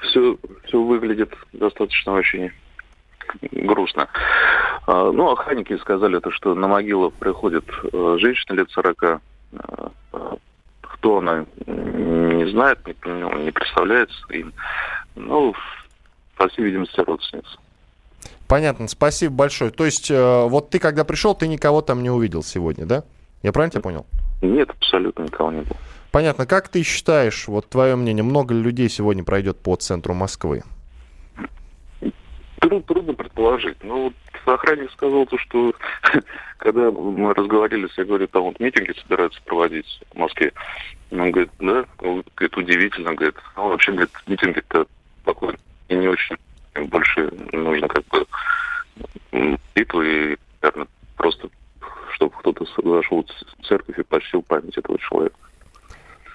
все, 0.00 0.38
все 0.64 0.82
выглядит 0.82 1.30
достаточно 1.52 2.14
очень 2.14 2.50
грустно. 3.52 4.08
А, 4.86 5.12
ну, 5.12 5.30
охранники 5.30 5.76
сказали, 5.76 6.18
то, 6.18 6.30
что 6.30 6.54
на 6.54 6.66
могилу 6.66 7.10
приходит 7.10 7.64
э, 7.92 8.16
женщина 8.18 8.56
лет 8.56 8.70
40. 8.70 9.02
Э, 9.02 9.18
кто 10.80 11.18
она, 11.18 11.44
не 11.66 12.50
знает, 12.50 12.78
не, 12.86 13.44
не 13.44 13.50
представляется 13.50 14.16
им. 14.30 14.54
Ну, 15.14 15.54
по 16.38 16.48
всей 16.48 16.64
видимости, 16.64 16.98
родственница. 17.00 17.58
Понятно, 18.48 18.88
спасибо 18.88 19.34
большое. 19.34 19.72
То 19.72 19.84
есть, 19.84 20.10
э, 20.10 20.44
вот 20.48 20.70
ты 20.70 20.78
когда 20.78 21.04
пришел, 21.04 21.34
ты 21.34 21.48
никого 21.48 21.82
там 21.82 22.02
не 22.02 22.08
увидел 22.08 22.42
сегодня, 22.42 22.86
да? 22.86 23.04
Я 23.42 23.52
правильно 23.52 23.72
тебя 23.72 23.82
понял? 23.82 24.06
Нет, 24.40 24.70
абсолютно 24.70 25.24
никого 25.24 25.52
не 25.52 25.60
было. 25.60 25.76
Понятно. 26.14 26.46
Как 26.46 26.68
ты 26.68 26.84
считаешь, 26.84 27.48
вот 27.48 27.68
твое 27.68 27.96
мнение, 27.96 28.22
много 28.22 28.54
ли 28.54 28.62
людей 28.62 28.88
сегодня 28.88 29.24
пройдет 29.24 29.58
по 29.58 29.74
центру 29.74 30.14
Москвы? 30.14 30.62
Трудно, 32.60 32.82
трудно 32.82 33.14
предположить. 33.14 33.82
Но 33.82 34.04
вот 34.04 34.14
охранник 34.44 34.92
сказал 34.92 35.26
то, 35.26 35.36
что 35.38 35.74
когда 36.58 36.92
мы 36.92 37.34
разговаривали, 37.34 37.88
я 37.96 38.04
говорю, 38.04 38.28
там 38.28 38.44
вот 38.44 38.60
митинги 38.60 38.92
собираются 38.92 39.42
проводить 39.42 40.00
в 40.12 40.16
Москве. 40.16 40.52
Он 41.10 41.32
говорит, 41.32 41.50
да, 41.58 41.84
это 42.36 42.60
удивительно, 42.60 43.12
говорит, 43.12 43.34
ну, 43.56 43.70
вообще, 43.70 43.90
говорит, 43.90 44.12
митинги-то 44.28 44.86
спокойно 45.22 45.58
и 45.88 45.96
не 45.96 46.06
очень 46.06 46.36
больше 46.90 47.28
нужно 47.50 47.88
как 47.88 48.04
бы 48.06 49.58
битву 49.74 50.02
и, 50.02 50.36
наверное, 50.62 50.86
просто 51.16 51.48
чтобы 52.12 52.36
кто-то 52.38 52.64
зашел 52.84 53.24
в 53.24 53.66
церковь 53.66 53.98
и 53.98 54.04
почтил 54.04 54.42
память 54.42 54.78
этого 54.78 54.96
человека. 55.00 55.34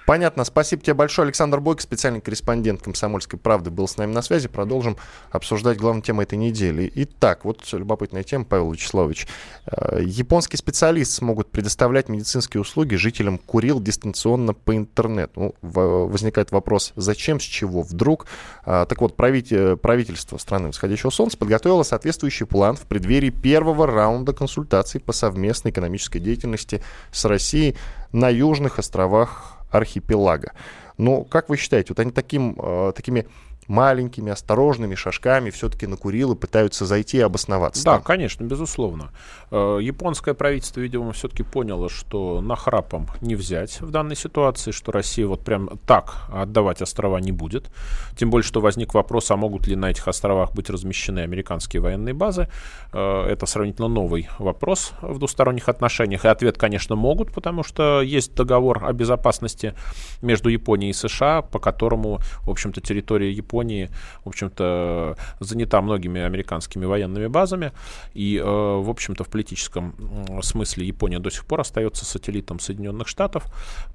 Понятно. 0.06 0.44
Спасибо 0.44 0.82
тебе 0.82 0.94
большое. 0.94 1.26
Александр 1.26 1.60
Бойко, 1.60 1.82
специальный 1.82 2.20
корреспондент 2.20 2.82
«Комсомольской 2.82 3.38
правды», 3.38 3.70
был 3.70 3.86
с 3.86 3.96
нами 3.96 4.12
на 4.12 4.22
связи. 4.22 4.48
Продолжим 4.48 4.96
обсуждать 5.30 5.78
главную 5.78 6.02
тему 6.02 6.22
этой 6.22 6.36
недели. 6.36 6.90
Итак, 6.94 7.44
вот 7.44 7.60
любопытная 7.72 8.22
тема, 8.24 8.44
Павел 8.44 8.72
Вячеславович. 8.72 9.28
Э, 9.66 10.00
японские 10.02 10.58
специалисты 10.58 11.14
смогут 11.14 11.50
предоставлять 11.50 12.08
медицинские 12.08 12.60
услуги 12.60 12.96
жителям 12.96 13.38
Курил 13.38 13.80
дистанционно 13.80 14.52
по 14.52 14.76
интернету. 14.76 15.30
Ну, 15.40 15.54
возникает 15.62 16.50
вопрос, 16.50 16.92
зачем, 16.96 17.38
с 17.38 17.44
чего 17.44 17.82
вдруг? 17.82 18.26
А, 18.64 18.86
так 18.86 19.00
вот, 19.00 19.16
правительство 19.16 20.38
страны 20.38 20.68
восходящего 20.68 21.10
солнца 21.10 21.38
подготовило 21.38 21.82
соответствующий 21.82 22.46
план 22.46 22.76
в 22.76 22.82
преддверии 22.82 23.30
первого 23.30 23.86
раунда 23.86 24.32
консультаций 24.32 25.00
по 25.00 25.12
совместной 25.12 25.70
экономической 25.70 26.18
деятельности 26.18 26.82
с 27.12 27.24
Россией 27.24 27.76
на 28.12 28.28
Южных 28.28 28.78
островах 28.78 29.59
архипелага. 29.70 30.52
Но 30.98 31.24
как 31.24 31.48
вы 31.48 31.56
считаете, 31.56 31.88
вот 31.90 32.00
они 32.00 32.10
таким, 32.10 32.56
э, 32.58 32.92
такими 32.94 33.26
маленькими, 33.68 34.32
осторожными 34.32 34.94
шажками 34.94 35.50
все-таки 35.50 35.86
на 35.86 35.96
Курилы 35.96 36.34
пытаются 36.34 36.86
зайти 36.86 37.18
и 37.18 37.20
обосноваться. 37.20 37.84
Да, 37.84 37.94
там. 37.94 38.02
конечно, 38.02 38.44
безусловно. 38.44 39.10
Э, 39.50 39.78
японское 39.80 40.34
правительство, 40.34 40.80
видимо, 40.80 41.12
все-таки 41.12 41.42
поняло, 41.42 41.88
что 41.88 42.40
нахрапом 42.40 43.06
не 43.20 43.36
взять 43.36 43.80
в 43.80 43.90
данной 43.90 44.16
ситуации, 44.16 44.72
что 44.72 44.92
Россия 44.92 45.26
вот 45.26 45.44
прям 45.44 45.78
так 45.86 46.14
отдавать 46.32 46.82
острова 46.82 47.18
не 47.18 47.32
будет. 47.32 47.70
Тем 48.16 48.30
более, 48.30 48.44
что 48.44 48.60
возник 48.60 48.94
вопрос, 48.94 49.30
а 49.30 49.36
могут 49.36 49.66
ли 49.66 49.76
на 49.76 49.90
этих 49.90 50.08
островах 50.08 50.52
быть 50.52 50.68
размещены 50.68 51.20
американские 51.20 51.80
военные 51.80 52.14
базы. 52.14 52.48
Э, 52.92 53.26
это 53.28 53.46
сравнительно 53.46 53.88
новый 53.88 54.28
вопрос 54.38 54.92
в 55.00 55.18
двусторонних 55.18 55.68
отношениях. 55.68 56.24
И 56.24 56.28
ответ, 56.28 56.58
конечно, 56.58 56.96
могут, 56.96 57.32
потому 57.32 57.62
что 57.62 58.02
есть 58.02 58.34
договор 58.34 58.84
о 58.84 58.92
безопасности 58.92 59.74
между 60.22 60.48
Японией 60.48 60.90
и 60.90 60.94
США, 60.94 61.42
по 61.42 61.60
которому, 61.60 62.18
в 62.42 62.50
общем-то, 62.50 62.80
территория 62.80 63.30
Японии 63.30 63.59
Японии, 63.60 63.90
в 64.24 64.28
общем-то, 64.28 65.16
занята 65.40 65.80
многими 65.80 66.20
американскими 66.20 66.86
военными 66.86 67.26
базами. 67.26 67.72
И, 68.14 68.38
э, 68.38 68.42
в 68.42 68.88
общем-то, 68.88 69.24
в 69.24 69.28
политическом 69.28 69.94
смысле 70.42 70.86
Япония 70.86 71.18
до 71.18 71.30
сих 71.30 71.44
пор 71.44 71.60
остается 71.60 72.04
сателлитом 72.04 72.58
Соединенных 72.58 73.08
Штатов. 73.08 73.44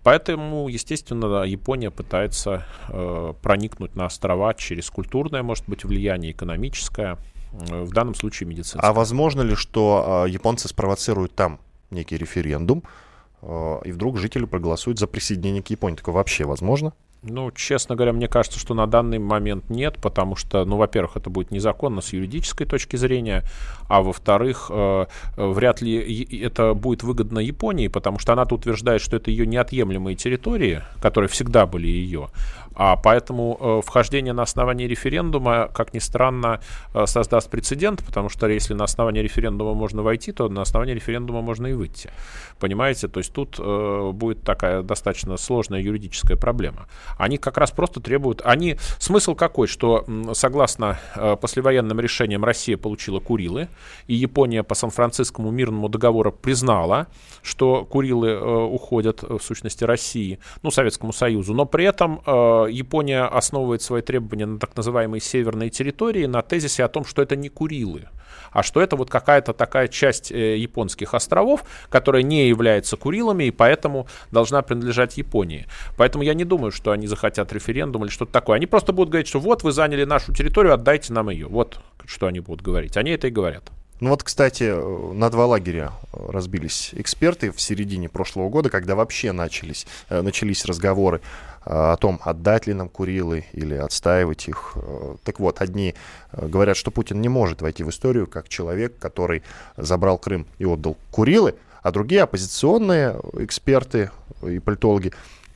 Поэтому, 0.04 0.68
естественно, 0.70 1.44
Япония 1.44 1.90
пытается 1.92 2.66
э, 2.90 3.34
проникнуть 3.42 3.96
на 3.96 4.06
острова 4.06 4.54
через 4.54 4.90
культурное, 4.90 5.44
может 5.44 5.68
быть, 5.68 5.84
влияние, 5.84 6.32
экономическое, 6.32 7.18
э, 7.54 7.84
в 7.84 7.92
данном 7.92 8.16
случае 8.16 8.48
медицинское. 8.48 8.88
А 8.88 8.94
возможно 8.94 9.42
ли, 9.42 9.56
что 9.56 10.26
японцы 10.30 10.68
спровоцируют 10.68 11.34
там 11.36 11.60
некий 11.92 12.18
референдум, 12.18 12.84
и 13.86 13.92
вдруг 13.92 14.18
жители 14.18 14.46
проголосуют 14.46 14.98
за 15.00 15.08
присоединение 15.08 15.62
к 15.62 15.70
Японии? 15.70 15.98
Такое 15.98 16.16
вообще 16.16 16.46
возможно? 16.46 16.94
Ну, 17.28 17.50
честно 17.52 17.96
говоря, 17.96 18.14
мне 18.14 18.28
кажется, 18.28 18.60
что 18.60 18.76
на 18.76 18.86
данный 18.86 19.18
момент 19.18 19.70
нет, 19.70 19.98
потому 20.00 20.36
что, 20.36 20.64
ну, 20.64 20.78
во-первых, 20.78 21.18
это 21.18 21.32
будет 21.32 21.50
незаконно 21.50 22.02
с 22.02 22.14
юридической 22.14 22.66
точки 22.66 22.98
зрения, 22.98 23.44
а 23.90 24.04
во-вторых, 24.04 24.68
э, 24.70 25.06
вряд 25.36 25.82
ли 25.82 26.24
это 26.40 26.76
будет 26.76 27.02
выгодно 27.02 27.40
Японии, 27.40 27.88
потому 27.88 28.20
что 28.20 28.34
она 28.34 28.46
тут 28.46 28.62
утверждает, 28.62 29.02
что 29.02 29.18
это 29.18 29.32
ее 29.32 29.48
неотъемлемые 29.48 30.16
территории, 30.16 30.84
которые 31.02 31.28
всегда 31.28 31.66
были 31.66 31.88
ее, 31.88 32.30
а 32.76 32.98
поэтому 32.98 33.58
э, 33.60 33.82
вхождение 33.86 34.34
на 34.34 34.44
основании 34.44 34.86
референдума, 34.86 35.70
как 35.74 35.94
ни 35.94 36.00
странно, 36.00 36.60
э, 36.94 37.06
создаст 37.06 37.50
прецедент, 37.50 38.04
потому 38.06 38.30
что 38.30 38.48
если 38.48 38.74
на 38.74 38.84
основании 38.84 39.22
референдума 39.22 39.74
можно 39.74 40.04
войти, 40.04 40.34
то 40.34 40.50
на 40.50 40.62
основании 40.62 40.94
референдума 40.94 41.42
можно 41.42 41.68
и 41.68 41.74
выйти. 41.74 42.10
Понимаете? 42.60 43.08
То 43.08 43.20
есть 43.20 43.34
тут 43.34 43.56
э, 43.60 44.12
будет 44.14 44.44
такая 44.44 44.84
достаточно 44.84 45.38
сложная 45.38 45.80
юридическая 45.80 46.36
проблема. 46.36 46.88
Они 47.18 47.38
как 47.38 47.58
раз 47.58 47.72
просто 47.72 48.00
требуют... 48.00 48.42
Они... 48.44 48.78
Смысл 49.00 49.36
какой? 49.36 49.68
Что 49.68 50.06
согласно 50.34 51.00
э, 51.16 51.36
послевоенным 51.36 52.00
решениям 52.00 52.44
Россия 52.44 52.78
получила 52.78 53.20
Курилы, 53.20 53.68
и 54.08 54.16
Япония 54.16 54.64
по 54.64 54.76
Сан-Францискому 54.76 55.52
мирному 55.52 55.90
договору 55.90 56.32
признала, 56.32 57.08
что 57.42 57.86
Курилы 57.86 58.30
э, 58.30 58.64
уходят 58.66 59.24
в 59.24 59.40
сущности 59.40 59.84
России, 59.84 60.40
ну, 60.62 60.72
Советскому 60.72 61.14
Союзу, 61.14 61.54
но 61.54 61.66
при 61.66 61.86
этом 61.86 62.22
э, 62.26 62.68
Япония 62.72 63.24
основывает 63.24 63.82
свои 63.82 64.02
требования 64.02 64.46
на 64.46 64.60
так 64.60 64.76
называемой 64.76 65.22
северной 65.22 65.70
территории 65.70 66.26
на 66.26 66.42
тезисе 66.42 66.84
о 66.84 66.88
том, 66.88 67.06
что 67.06 67.22
это 67.22 67.36
не 67.36 67.50
Курилы, 67.50 68.10
а 68.52 68.64
что 68.64 68.82
это 68.82 68.96
вот 68.96 69.10
какая-то 69.10 69.54
такая 69.54 69.88
часть 69.88 70.32
э, 70.32 70.58
японских 70.58 71.14
островов, 71.14 71.64
которая 71.90 72.24
не 72.24 72.48
является 72.48 72.98
Курилами 72.98 73.46
и 73.46 73.52
поэтому 73.52 74.08
должна 74.32 74.62
принадлежать 74.62 75.18
Японии. 75.18 75.66
Поэтому 75.98 76.24
я 76.24 76.34
не 76.34 76.46
думаю, 76.46 76.72
что 76.72 76.92
они 76.96 77.08
захотят 77.08 77.54
референдум 77.54 78.04
или 78.04 78.12
что-то 78.12 78.32
такое. 78.32 78.58
Они 78.58 78.66
просто 78.66 78.92
будут 78.92 79.10
говорить, 79.10 79.28
что 79.28 79.40
вот 79.40 79.64
вы 79.64 79.72
заняли 79.72 80.04
нашу 80.04 80.34
территорию, 80.34 80.74
отдайте 80.74 81.14
нам 81.14 81.30
ее. 81.30 81.48
Вот 81.48 81.80
что 82.06 82.28
они 82.28 82.40
будут 82.40 82.64
говорить. 82.64 82.98
Они 82.98 83.12
это 83.12 83.28
и 83.28 83.32
говорят. 83.32 83.72
Ну 84.02 84.10
вот, 84.10 84.24
кстати, 84.24 84.74
на 85.14 85.30
два 85.30 85.46
лагеря 85.46 85.94
разбились 86.12 86.90
эксперты 86.94 87.52
в 87.52 87.62
середине 87.62 88.10
прошлого 88.10 88.50
года, 88.50 88.70
когда 88.70 88.94
вообще 88.94 89.32
начались, 89.32 89.88
э, 90.10 90.22
начались 90.22 90.66
разговоры 90.66 91.22
э, 91.66 91.70
о 91.70 91.96
том, 91.96 92.20
отдать 92.22 92.68
ли 92.68 92.74
нам 92.74 92.90
Курилы 92.90 93.46
или 93.54 93.74
отстаивать 93.74 94.50
их. 94.50 94.74
Э, 94.76 95.16
так 95.24 95.40
вот, 95.40 95.62
одни 95.62 95.96
говорят, 96.34 96.76
что 96.76 96.92
Путин 96.92 97.22
не 97.22 97.30
может 97.30 97.62
войти 97.62 97.86
в 97.86 97.90
историю 97.90 98.28
как 98.28 98.50
человек, 98.50 99.00
который 99.00 99.44
забрал 99.78 100.18
Крым 100.18 100.46
и 100.58 100.66
отдал 100.66 100.98
Курилы, 101.10 101.56
а 101.82 101.92
другие 101.92 102.24
оппозиционные 102.24 103.18
эксперты 103.36 104.12
и 104.46 104.60
политологи 104.60 105.14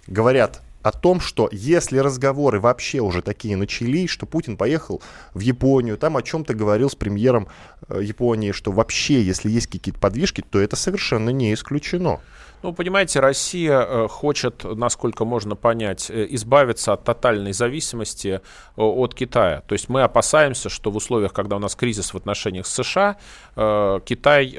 говорят, 0.07 0.61
о 0.81 0.91
том, 0.91 1.19
что 1.19 1.49
если 1.51 1.97
разговоры 1.97 2.59
вообще 2.59 2.99
уже 2.99 3.21
такие 3.21 3.57
начались, 3.57 4.09
что 4.09 4.25
Путин 4.25 4.57
поехал 4.57 5.01
в 5.33 5.39
Японию, 5.39 5.97
там 5.97 6.17
о 6.17 6.21
чем-то 6.21 6.53
говорил 6.53 6.89
с 6.89 6.95
премьером 6.95 7.47
э, 7.87 7.99
Японии, 8.01 8.51
что 8.51 8.71
вообще, 8.71 9.21
если 9.21 9.49
есть 9.49 9.67
какие-то 9.67 9.99
подвижки, 9.99 10.43
то 10.47 10.59
это 10.59 10.75
совершенно 10.75 11.29
не 11.29 11.53
исключено. 11.53 12.19
Ну, 12.61 12.73
понимаете, 12.73 13.21
Россия 13.21 13.79
э, 13.79 14.07
хочет, 14.09 14.65
насколько 14.65 15.23
можно 15.23 15.55
понять, 15.55 16.09
э, 16.09 16.27
избавиться 16.31 16.91
от 16.91 17.05
тотальной 17.05 17.53
зависимости 17.53 18.41
э, 18.75 18.81
от 18.81 19.15
Китая. 19.15 19.63
То 19.65 19.73
есть 19.73 19.87
мы 19.87 20.01
опасаемся, 20.01 20.67
что 20.67 20.91
в 20.91 20.97
условиях, 20.97 21.31
когда 21.31 21.55
у 21.55 21.59
нас 21.59 21.75
кризис 21.75 22.13
в 22.13 22.17
отношениях 22.17 22.67
с 22.67 22.73
США, 22.73 23.17
Китай 23.55 24.57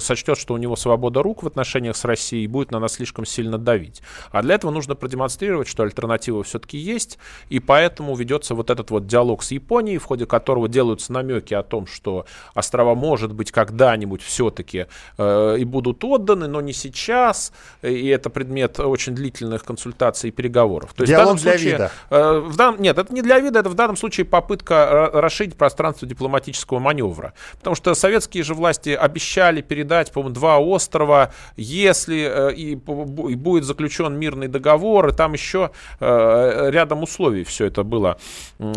сочтет, 0.00 0.38
что 0.38 0.54
у 0.54 0.56
него 0.56 0.76
свобода 0.76 1.22
рук 1.22 1.42
в 1.42 1.46
отношениях 1.46 1.96
с 1.96 2.04
Россией 2.04 2.44
и 2.44 2.46
будет 2.46 2.70
на 2.70 2.78
нас 2.78 2.94
слишком 2.94 3.24
сильно 3.24 3.58
давить. 3.58 4.00
А 4.30 4.42
для 4.42 4.54
этого 4.54 4.70
нужно 4.70 4.94
продемонстрировать, 4.94 5.66
что 5.66 5.82
альтернатива 5.82 6.42
все-таки 6.44 6.78
есть, 6.78 7.18
и 7.48 7.58
поэтому 7.58 8.14
ведется 8.14 8.54
вот 8.54 8.70
этот 8.70 8.90
вот 8.90 9.06
диалог 9.06 9.42
с 9.42 9.50
Японией, 9.50 9.98
в 9.98 10.04
ходе 10.04 10.26
которого 10.26 10.68
делаются 10.68 11.12
намеки 11.12 11.54
о 11.54 11.62
том, 11.62 11.86
что 11.86 12.26
острова, 12.54 12.94
может 12.94 13.32
быть, 13.32 13.50
когда-нибудь 13.50 14.22
все-таки 14.22 14.86
и 15.18 15.64
будут 15.64 16.04
отданы, 16.04 16.46
но 16.46 16.60
не 16.60 16.72
сейчас 16.72 17.11
час, 17.12 17.52
и 17.82 18.08
это 18.08 18.30
предмет 18.30 18.80
очень 18.80 19.14
длительных 19.14 19.64
консультаций 19.64 20.28
и 20.28 20.32
переговоров. 20.32 20.94
То 20.94 21.02
есть 21.02 21.12
Диалог 21.12 21.38
в 21.38 21.44
данном 21.44 21.58
для 21.58 21.72
вида. 21.72 21.90
Э, 22.10 22.38
в 22.38 22.56
дан, 22.56 22.76
нет, 22.78 22.96
это 22.98 23.12
не 23.12 23.20
для 23.20 23.38
вида, 23.38 23.58
это 23.58 23.68
в 23.68 23.74
данном 23.74 23.96
случае 23.96 24.24
попытка 24.24 25.10
расширить 25.12 25.56
пространство 25.56 26.08
дипломатического 26.08 26.78
маневра. 26.78 27.34
Потому 27.58 27.76
что 27.76 27.94
советские 27.94 28.44
же 28.44 28.54
власти 28.54 28.90
обещали 28.90 29.60
передать, 29.60 30.10
по-моему, 30.10 30.34
два 30.34 30.58
острова, 30.58 31.32
если 31.56 32.50
э, 32.50 32.54
и, 32.54 32.72
и 32.72 33.34
будет 33.34 33.64
заключен 33.64 34.18
мирный 34.18 34.48
договор, 34.48 35.08
и 35.08 35.12
там 35.12 35.34
еще 35.34 35.70
э, 36.00 36.70
рядом 36.70 37.02
условий 37.02 37.44
все 37.44 37.66
это 37.66 37.82
было, 37.82 38.16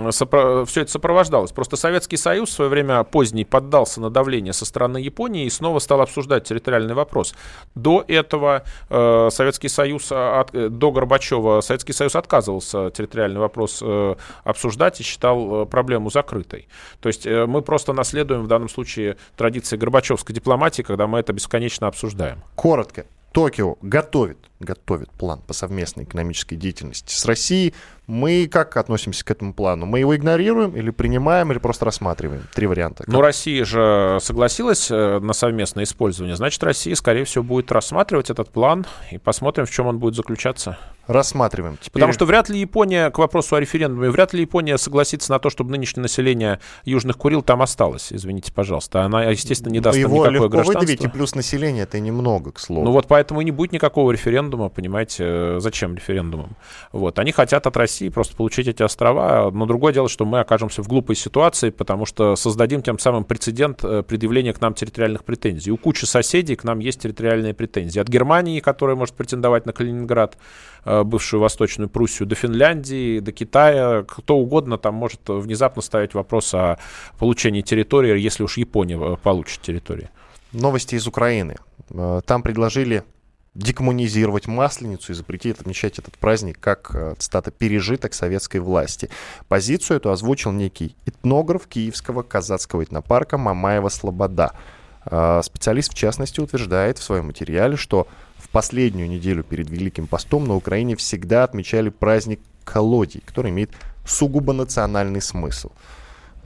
сопро, 0.10 0.65
все 0.65 0.82
это 0.82 0.91
сопровождалось. 0.91 1.52
Просто 1.52 1.78
Советский 1.78 2.17
Союз 2.17 2.50
в 2.50 2.54
свое 2.54 2.69
время 2.69 3.04
поздний 3.04 3.45
поддался 3.45 4.02
на 4.02 4.10
давление 4.10 4.52
со 4.52 4.65
стороны 4.65 4.98
Японии 4.98 5.45
и 5.45 5.50
снова 5.50 5.80
стал 5.80 6.02
обсуждать 6.02 6.43
территориальный 6.43 6.95
вопрос. 6.95 7.34
До 7.76 8.04
этого 8.08 8.24
этого 8.25 8.63
э, 8.89 9.29
Советский 9.31 9.69
Союз 9.69 10.09
а, 10.11 10.41
от, 10.41 10.55
э, 10.55 10.69
до 10.69 10.91
Горбачева 10.91 11.61
Советский 11.61 11.93
Союз 11.93 12.15
отказывался 12.15 12.89
территориальный 12.89 13.39
вопрос 13.39 13.79
э, 13.81 14.15
обсуждать 14.43 14.99
и 14.99 15.03
считал 15.03 15.63
э, 15.63 15.65
проблему 15.65 16.09
закрытой. 16.09 16.67
То 16.99 17.09
есть 17.09 17.25
э, 17.25 17.45
мы 17.45 17.61
просто 17.61 17.93
наследуем 17.93 18.43
в 18.43 18.47
данном 18.47 18.69
случае 18.69 19.17
традиции 19.38 19.77
горбачевской 19.77 20.33
дипломатии, 20.35 20.81
когда 20.81 21.07
мы 21.07 21.19
это 21.19 21.33
бесконечно 21.33 21.88
обсуждаем. 21.88 22.43
Коротко. 22.55 23.05
Токио 23.35 23.75
готовит, 23.81 24.38
готовит 24.61 25.09
план 25.11 25.41
по 25.45 25.53
совместной 25.53 26.05
экономической 26.05 26.55
деятельности 26.55 27.13
с 27.13 27.25
Россией. 27.25 27.73
Мы 28.08 28.48
как 28.48 28.78
относимся 28.78 29.26
к 29.26 29.32
этому 29.32 29.54
плану? 29.54 29.86
Мы 29.86 30.00
его 30.00 30.15
игнорируем 30.15 30.76
или 30.76 30.91
принимаем, 30.91 31.52
или 31.52 31.60
просто 31.60 31.86
рассматриваем? 31.86 32.44
Три 32.54 32.68
варианта. 32.68 33.04
Ну, 33.08 33.22
Россия 33.22 33.65
же 33.65 34.20
согласилась 34.22 34.89
э, 34.91 35.20
на 35.20 35.34
совместное 35.34 35.84
использование. 35.84 36.36
Значит, 36.36 36.63
Россия, 36.63 36.96
скорее 36.96 37.26
всего, 37.26 37.44
будет 37.44 37.72
рассматривать 37.72 38.30
этот 38.30 38.50
план 38.50 38.86
и 39.12 39.18
посмотрим, 39.18 39.65
в 39.65 39.72
чем 39.72 39.88
он 39.88 40.00
будет 40.00 40.15
заключаться. 40.15 40.78
Рассматриваем. 41.08 41.78
Теперь... 41.78 41.94
Потому 41.94 42.13
что 42.13 42.26
вряд 42.26 42.50
ли 42.50 42.60
Япония, 42.60 43.12
к 43.12 43.20
вопросу 43.20 43.56
о 43.56 43.60
референдуме, 43.60 44.10
вряд 44.10 44.34
ли 44.34 44.41
Япония 44.41 44.78
согласится 44.78 45.32
на 45.32 45.39
то, 45.39 45.52
чтобы 45.52 45.72
нынешнее 45.72 46.02
население 46.02 46.60
Южных 46.84 47.18
Курил 47.18 47.44
там 47.44 47.62
осталось. 47.62 48.12
Извините, 48.12 48.52
пожалуйста. 48.52 49.04
Она, 49.04 49.24
естественно, 49.26 49.72
не 49.72 49.80
даст 49.80 49.98
Его 49.98 50.10
там 50.10 50.15
никакое 50.15 50.32
легко 50.32 50.50
гражданство. 50.50 50.80
выдавить, 50.80 51.04
и 51.04 51.08
плюс 51.08 51.36
население 51.36 51.84
это 51.84 52.00
немного, 52.00 52.52
к 52.52 52.60
слову. 52.60 52.86
Ну 52.86 52.91
вот 52.91 53.08
поэтому 53.08 53.41
и 53.41 53.44
не 53.44 53.52
будет 53.52 53.72
никакого 53.72 54.12
референдума, 54.12 54.70
понимаете, 54.70 55.24
э, 55.26 55.58
зачем 55.60 55.96
референдумом. 55.96 56.56
Вот. 56.91 57.20
Они 57.20 57.32
хотят 57.32 57.68
от 57.68 57.78
России 57.78 57.94
просто 58.13 58.36
получить 58.36 58.67
эти 58.67 58.84
острова, 58.84 59.51
но 59.51 59.65
другое 59.65 59.93
дело, 59.93 60.10
что 60.10 60.25
мы 60.25 60.39
окажемся 60.39 60.84
в 60.84 60.88
глупой 60.88 61.15
ситуации, 61.15 61.69
потому 61.69 62.05
что 62.05 62.36
создадим 62.36 62.81
тем 62.81 62.99
самым 62.99 63.23
прецедент 63.23 63.84
э, 63.84 64.03
предъявления 64.03 64.53
к 64.53 64.62
нам 64.62 64.73
территориальных 64.73 65.23
претензий. 65.23 65.71
У 65.71 65.77
кучи 65.77 66.05
соседей 66.05 66.55
к 66.55 66.63
нам 66.63 66.79
есть 66.79 67.01
территориальные 67.01 67.53
претензии. 67.53 67.99
От 67.99 68.08
Германии, 68.08 68.60
которая 68.60 68.95
может 68.95 69.15
претендовать 69.15 69.65
на 69.65 69.73
Калининград, 69.73 70.38
э, 70.86 71.03
бывшую 71.03 71.41
Восточную 71.41 71.89
Пруссию, 71.89 72.27
до 72.27 72.36
Финляндии, 72.36 73.19
до 73.19 73.31
Китая, 73.31 74.03
кто 74.08 74.38
угодно 74.38 74.77
там 74.77 74.95
может 74.95 75.21
внезапно 75.27 75.81
ставить 75.81 76.13
вопрос 76.13 76.53
о 76.53 76.77
получении 77.19 77.62
территории, 77.62 78.19
если 78.19 78.43
уж 78.43 78.58
Япония 78.58 79.17
получит 79.17 79.62
территории. 79.62 80.10
Новости 80.51 80.95
из 80.95 81.08
Украины. 81.08 81.58
Там 82.25 82.41
предложили 82.41 83.03
декоммунизировать 83.56 84.48
Масленицу 84.48 85.13
и 85.13 85.15
запретить 85.15 85.60
отмечать 85.60 85.98
этот 85.98 86.18
праздник 86.18 86.60
как, 86.60 86.91
э, 86.94 87.15
цитата, 87.18 87.52
пережиток 87.52 88.13
советской 88.13 88.58
власти. 88.58 89.10
Позицию 89.48 89.98
эту 89.98 90.12
озвучил 90.12 90.52
некий 90.52 90.96
этнограф 91.06 91.65
Киевского 91.68 92.22
казацкого 92.22 92.84
этнопарка 92.84 93.38
Мамаева 93.38 93.89
Слобода. 93.89 94.52
Э, 95.06 95.41
специалист, 95.44 95.91
в 95.91 95.96
частности, 95.96 96.41
утверждает 96.41 96.98
в 96.98 97.04
своем 97.04 97.28
материале, 97.28 97.78
что 97.78 98.08
в 98.38 98.50
последнюю 98.50 99.10
неделю 99.10 99.44
перед 99.44 99.70
Великим 99.70 100.08
постом 100.08 100.46
на 100.46 100.56
Украине 100.56 100.96
всегда 100.98 101.44
отмечали 101.44 101.89
праздник 101.89 102.41
колодий, 102.65 103.22
который 103.26 103.52
имеет 103.52 103.72
сугубо 104.06 104.52
национальный 104.52 105.22
смысл. 105.22 105.72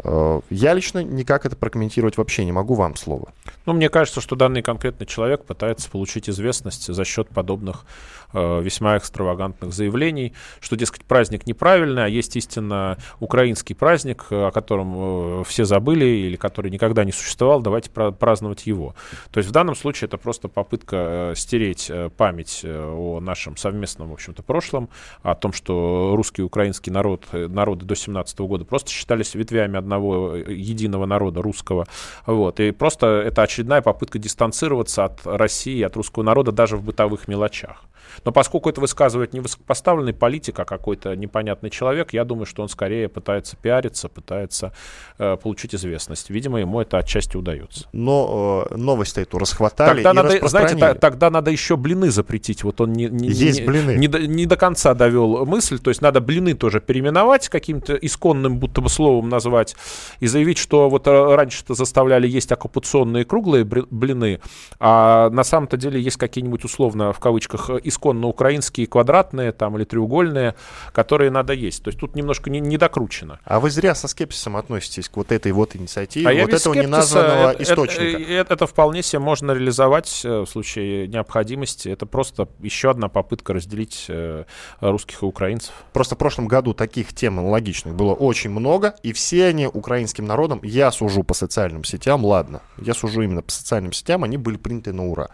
Э, 0.03 0.41
я 0.49 0.73
лично 0.73 1.03
никак 1.03 1.45
это 1.45 1.55
прокомментировать 1.55 2.17
вообще 2.17 2.45
не 2.45 2.51
могу, 2.51 2.75
вам 2.75 2.95
слово. 2.95 3.33
Ну, 3.65 3.73
мне 3.73 3.89
кажется, 3.89 4.21
что 4.21 4.35
данный 4.35 4.61
конкретный 4.61 5.05
человек 5.05 5.43
пытается 5.45 5.89
получить 5.89 6.29
известность 6.29 6.93
за 6.93 7.05
счет 7.05 7.29
подобных 7.29 7.85
э, 8.33 8.61
весьма 8.61 8.97
экстравагантных 8.97 9.73
заявлений, 9.73 10.33
что, 10.59 10.75
дескать, 10.75 11.03
праздник 11.03 11.45
неправильный, 11.47 12.05
а 12.05 12.07
есть 12.07 12.35
истинно 12.35 12.97
украинский 13.19 13.75
праздник, 13.75 14.25
о 14.31 14.51
котором 14.51 15.41
э, 15.41 15.43
все 15.45 15.65
забыли 15.65 16.05
или 16.05 16.35
который 16.35 16.71
никогда 16.71 17.03
не 17.03 17.11
существовал, 17.11 17.61
давайте 17.61 17.89
праздновать 17.89 18.65
его. 18.65 18.95
То 19.31 19.39
есть 19.39 19.49
в 19.49 19.51
данном 19.51 19.75
случае 19.75 20.07
это 20.07 20.17
просто 20.17 20.47
попытка 20.47 20.95
э, 21.31 21.33
стереть 21.35 21.89
э, 21.89 22.09
память 22.15 22.61
э, 22.63 22.91
о 22.91 23.19
нашем 23.19 23.57
совместном, 23.57 24.09
в 24.09 24.13
общем-то, 24.13 24.43
прошлом, 24.43 24.89
о 25.21 25.35
том, 25.35 25.53
что 25.53 26.13
русский 26.15 26.41
и 26.41 26.45
украинский 26.45 26.91
народ, 26.91 27.25
э, 27.33 27.47
народы 27.47 27.85
до 27.85 27.95
17 27.95 28.39
года 28.39 28.65
просто 28.65 28.91
считались 28.91 29.35
ветвями 29.35 29.77
одного 29.77 29.88
э, 29.97 30.53
единого 30.53 31.05
народа 31.05 31.41
русского. 31.41 31.87
Вот. 32.25 32.59
И 32.59 32.71
просто 32.71 33.07
это 33.07 33.43
очередная 33.43 33.81
попытка 33.81 34.19
дистанцироваться 34.19 35.05
от 35.05 35.21
России, 35.25 35.81
от 35.81 35.95
русского 35.95 36.23
народа 36.23 36.51
даже 36.51 36.77
в 36.77 36.83
бытовых 36.83 37.27
мелочах. 37.27 37.83
Но 38.25 38.31
поскольку 38.31 38.69
это 38.69 38.81
высказывает 38.81 39.33
не 39.33 39.39
высокопоставленный 39.39 40.13
политик, 40.13 40.59
а 40.59 40.65
какой-то 40.65 41.15
непонятный 41.15 41.69
человек, 41.69 42.13
я 42.13 42.25
думаю, 42.25 42.45
что 42.45 42.61
он 42.61 42.69
скорее 42.69 43.09
пытается 43.09 43.55
пиариться, 43.55 44.09
пытается 44.09 44.73
э, 45.17 45.37
получить 45.37 45.75
известность. 45.75 46.29
Видимо, 46.29 46.59
ему 46.59 46.81
это 46.81 46.97
отчасти 46.97 47.37
удается. 47.37 47.87
Но 47.93 48.67
э, 48.69 48.75
новость 48.75 49.17
эту 49.17 49.37
расхватали 49.37 50.03
тогда 50.03 50.11
и 50.11 50.13
надо, 50.13 50.47
знаете, 50.47 50.75
та, 50.75 50.93
тогда 50.93 51.29
надо 51.29 51.51
еще 51.51 51.77
блины 51.77 52.11
запретить. 52.11 52.63
Вот 52.63 52.81
он 52.81 52.93
не, 52.93 53.05
не, 53.05 53.29
Есть 53.29 53.61
не, 53.61 53.65
блины. 53.65 53.95
Не, 53.95 54.07
не, 54.07 54.27
не 54.27 54.45
до 54.45 54.57
конца 54.57 54.93
довел 54.93 55.45
мысль. 55.45 55.79
То 55.79 55.89
есть 55.89 56.01
надо 56.01 56.21
блины 56.21 56.53
тоже 56.53 56.79
переименовать, 56.79 57.49
каким-то 57.49 57.95
исконным 57.95 58.59
будто 58.59 58.81
бы 58.81 58.89
словом 58.89 59.29
назвать 59.29 59.75
и 60.19 60.27
заявить, 60.27 60.57
что 60.57 60.89
вот 60.89 61.07
раньше-то 61.07 61.73
заставляли 61.73 62.27
есть 62.27 62.51
оккупационные 62.51 63.25
круглые 63.25 63.63
блины, 63.63 64.41
а 64.79 65.29
на 65.29 65.43
самом-то 65.43 65.77
деле 65.77 66.01
есть 66.01 66.17
какие-нибудь 66.17 66.63
условно 66.63 67.13
в 67.13 67.19
кавычках 67.19 67.69
исконно 67.99 68.27
украинские 68.27 68.87
квадратные 68.87 69.51
там 69.51 69.77
или 69.77 69.83
треугольные, 69.83 70.55
которые 70.93 71.31
надо 71.31 71.53
есть. 71.53 71.83
То 71.83 71.89
есть 71.89 71.99
тут 71.99 72.15
немножко 72.15 72.49
не, 72.49 72.61
не 72.61 72.77
докручено. 72.77 73.39
А 73.43 73.59
вы 73.59 73.69
зря 73.69 73.93
со 73.93 74.07
скепсисом 74.07 74.55
относитесь 74.55 75.09
к 75.09 75.17
вот 75.17 75.31
этой 75.33 75.51
вот 75.51 75.75
инициативе, 75.75 76.29
а 76.29 76.45
вот 76.45 76.53
этого 76.53 76.73
неназванного 76.73 77.51
это, 77.51 77.63
источника. 77.63 78.03
Это, 78.03 78.31
это, 78.31 78.53
это 78.53 78.67
вполне 78.67 79.03
себе 79.03 79.19
можно 79.19 79.51
реализовать 79.51 80.21
э, 80.23 80.41
в 80.41 80.45
случае 80.45 81.07
необходимости. 81.07 81.89
Это 81.89 82.05
просто 82.05 82.47
еще 82.59 82.91
одна 82.91 83.09
попытка 83.09 83.53
разделить 83.53 84.05
э, 84.07 84.45
русских 84.79 85.21
и 85.21 85.25
украинцев. 85.25 85.73
Просто 85.91 86.15
в 86.15 86.17
прошлом 86.17 86.47
году 86.47 86.73
таких 86.73 87.13
тем 87.13 87.39
аналогичных 87.39 87.95
было 87.95 88.13
очень 88.13 88.49
много, 88.49 88.95
и 89.03 89.11
все 89.11 89.47
они 89.47 89.67
украинским 89.67 90.25
народом, 90.25 90.61
я 90.63 90.91
сужу 90.91 91.23
по 91.23 91.33
социальным 91.33 91.83
сетям, 91.83 92.23
ладно, 92.23 92.61
я 92.77 92.93
сужу 92.93 93.21
именно 93.21 93.41
по 93.41 93.51
социальным 93.51 93.91
сетям, 93.91 94.23
они 94.23 94.37
были 94.37 94.57
приняты 94.57 94.93
на 94.93 95.07
ура. 95.07 95.29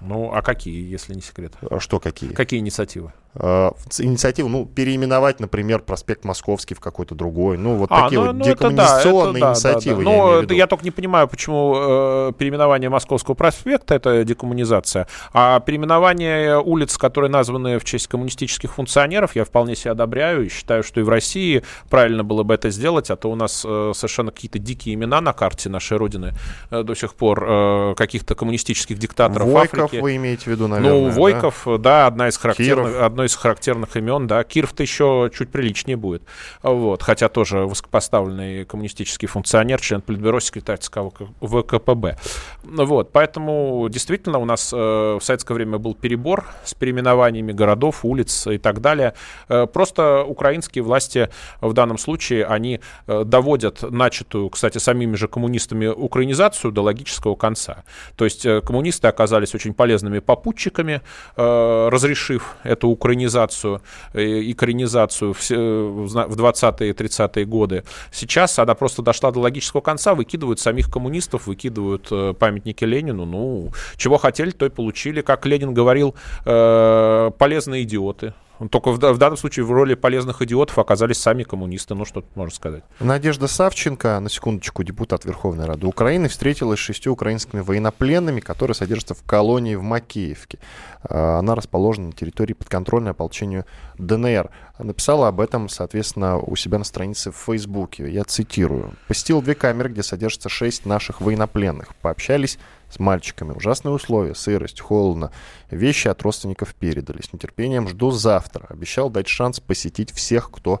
Ну, 0.00 0.32
а 0.32 0.42
какие, 0.42 0.88
если 0.90 1.14
не 1.14 1.20
секрет? 1.20 1.54
А 1.70 1.80
что 1.80 2.00
какие? 2.00 2.32
Какие 2.32 2.60
инициативы? 2.60 3.12
Э, 3.34 3.70
инициативу, 3.98 4.48
ну, 4.48 4.66
переименовать, 4.66 5.40
например, 5.40 5.80
проспект 5.80 6.24
Московский 6.24 6.74
в 6.74 6.80
какой-то 6.80 7.14
другой. 7.14 7.56
Ну, 7.58 7.76
вот 7.76 7.90
а, 7.92 8.04
такие 8.04 8.20
ну, 8.20 8.26
вот 8.26 8.36
ну, 8.36 8.44
декоммуникационные 8.44 9.40
да, 9.40 9.50
инициативы. 9.50 10.04
Да, 10.04 10.10
да. 10.10 10.16
Но 10.16 10.40
я, 10.42 10.56
я 10.56 10.66
только 10.66 10.84
не 10.84 10.90
понимаю, 10.90 11.28
почему 11.28 11.74
э, 11.76 12.32
переименование 12.36 12.90
Московского 12.90 13.34
проспекта 13.34 13.94
это 13.94 14.24
декоммунизация, 14.24 15.06
а 15.32 15.60
переименование 15.60 16.58
улиц, 16.58 16.96
которые 16.98 17.30
названы 17.30 17.78
в 17.78 17.84
честь 17.84 18.06
коммунистических 18.06 18.74
функционеров, 18.74 19.36
я 19.36 19.44
вполне 19.44 19.76
себе 19.76 19.92
одобряю 19.92 20.46
и 20.46 20.48
считаю, 20.48 20.82
что 20.82 21.00
и 21.00 21.02
в 21.02 21.08
России 21.08 21.62
правильно 21.88 22.24
было 22.24 22.42
бы 22.42 22.54
это 22.54 22.70
сделать, 22.70 23.10
а 23.10 23.16
то 23.16 23.30
у 23.30 23.36
нас 23.36 23.64
э, 23.66 23.92
совершенно 23.94 24.30
какие-то 24.30 24.58
дикие 24.58 24.94
имена 24.94 25.20
на 25.20 25.32
карте 25.32 25.68
нашей 25.68 25.96
Родины 25.96 26.32
э, 26.70 26.82
до 26.82 26.94
сих 26.94 27.14
пор 27.14 27.44
э, 27.46 27.94
каких-то 27.96 28.34
коммунистических 28.34 28.98
диктаторов 28.98 29.48
Войков 29.48 29.84
Африки. 29.84 30.00
вы 30.00 30.16
имеете 30.16 30.44
в 30.44 30.46
виду, 30.48 30.68
наверное, 30.68 30.92
Ну, 30.92 31.10
Войков, 31.10 31.62
да, 31.66 31.78
да 31.78 32.06
одна 32.06 32.28
из 32.28 32.36
характерных, 32.36 33.00
одно 33.20 33.26
из 33.26 33.36
характерных 33.36 33.96
имен, 33.96 34.26
да, 34.26 34.42
Киров-то 34.44 34.82
еще 34.82 35.30
чуть 35.34 35.50
приличнее 35.50 35.96
будет, 35.96 36.22
вот, 36.62 37.02
хотя 37.02 37.28
тоже 37.28 37.58
высокопоставленный 37.66 38.64
коммунистический 38.64 39.26
функционер, 39.26 39.78
член 39.80 40.00
Политбюро, 40.00 40.40
секретарь 40.40 40.78
ЦК 40.78 41.00
ВКПБ. 41.42 42.16
Вот, 42.64 43.12
поэтому 43.12 43.86
действительно 43.90 44.38
у 44.38 44.46
нас 44.46 44.72
э, 44.72 44.76
в 44.76 45.20
советское 45.20 45.52
время 45.52 45.76
был 45.76 45.94
перебор 45.94 46.46
с 46.64 46.72
переименованиями 46.72 47.52
городов, 47.52 48.04
улиц 48.04 48.46
и 48.46 48.56
так 48.56 48.80
далее. 48.80 49.12
Э, 49.48 49.66
просто 49.66 50.24
украинские 50.24 50.82
власти 50.82 51.28
в 51.60 51.74
данном 51.74 51.98
случае, 51.98 52.46
они 52.46 52.80
э, 53.06 53.24
доводят 53.24 53.82
начатую, 53.82 54.48
кстати, 54.48 54.78
самими 54.78 55.16
же 55.16 55.28
коммунистами 55.28 55.88
украинизацию 55.88 56.72
до 56.72 56.82
логического 56.82 57.34
конца. 57.34 57.84
То 58.16 58.24
есть 58.24 58.46
э, 58.46 58.62
коммунисты 58.62 59.08
оказались 59.08 59.54
очень 59.54 59.74
полезными 59.74 60.20
попутчиками, 60.20 61.02
э, 61.36 61.88
разрешив 61.90 62.56
эту 62.62 62.88
украинизацию 62.88 63.09
украинизацию 63.10 63.82
э, 64.12 64.22
и 64.22 64.54
коренизацию 64.54 65.32
в 65.32 65.40
20-е 65.40 66.90
и 66.90 66.92
30-е 66.92 67.44
годы. 67.44 67.84
Сейчас 68.12 68.58
она 68.58 68.74
просто 68.74 69.02
дошла 69.02 69.32
до 69.32 69.40
логического 69.40 69.80
конца, 69.80 70.14
выкидывают 70.14 70.60
самих 70.60 70.90
коммунистов, 70.90 71.46
выкидывают 71.46 72.06
э, 72.10 72.34
памятники 72.38 72.84
Ленину. 72.84 73.24
Ну, 73.24 73.72
чего 73.96 74.18
хотели, 74.18 74.50
то 74.50 74.66
и 74.66 74.68
получили. 74.68 75.22
Как 75.22 75.46
Ленин 75.46 75.74
говорил, 75.74 76.14
э, 76.44 77.30
полезные 77.38 77.82
идиоты. 77.82 78.32
Только 78.68 78.90
в, 78.90 78.98
в 78.98 79.18
данном 79.18 79.36
случае 79.36 79.64
в 79.64 79.72
роли 79.72 79.94
полезных 79.94 80.42
идиотов 80.42 80.78
оказались 80.78 81.18
сами 81.18 81.42
коммунисты. 81.42 81.94
Ну, 81.94 82.04
что 82.04 82.20
тут 82.20 82.36
можно 82.36 82.54
сказать. 82.54 82.84
Надежда 83.00 83.46
Савченко, 83.46 84.20
на 84.20 84.28
секундочку, 84.28 84.82
депутат 84.82 85.24
Верховной 85.24 85.64
Рады 85.64 85.86
Украины, 85.86 86.28
встретилась 86.28 86.78
с 86.78 86.82
шестью 86.82 87.12
украинскими 87.12 87.60
военнопленными, 87.60 88.40
которые 88.40 88.74
содержатся 88.74 89.14
в 89.14 89.22
колонии 89.22 89.74
в 89.74 89.82
Макеевке. 89.82 90.58
А, 91.02 91.38
она 91.38 91.54
расположена 91.54 92.08
на 92.08 92.12
территории 92.12 92.52
подконтрольной 92.52 93.12
ополчению 93.12 93.64
ДНР. 93.98 94.50
Написала 94.78 95.28
об 95.28 95.40
этом, 95.40 95.68
соответственно, 95.68 96.38
у 96.38 96.56
себя 96.56 96.78
на 96.78 96.84
странице 96.84 97.30
в 97.30 97.36
Фейсбуке. 97.36 98.10
Я 98.10 98.24
цитирую. 98.24 98.94
«Посетил 99.08 99.42
две 99.42 99.54
камеры, 99.54 99.90
где 99.90 100.02
содержится 100.02 100.48
шесть 100.48 100.86
наших 100.86 101.20
военнопленных. 101.20 101.94
Пообщались 101.96 102.58
с 102.90 102.98
мальчиками. 102.98 103.52
Ужасные 103.52 103.92
условия, 103.92 104.34
сырость, 104.34 104.80
холодно. 104.80 105.30
Вещи 105.70 106.08
от 106.08 106.22
родственников 106.22 106.74
передали. 106.74 107.22
С 107.22 107.32
нетерпением 107.32 107.88
жду 107.88 108.10
завтра. 108.10 108.66
Обещал 108.68 109.10
дать 109.10 109.28
шанс 109.28 109.60
посетить 109.60 110.12
всех, 110.12 110.50
кто 110.50 110.80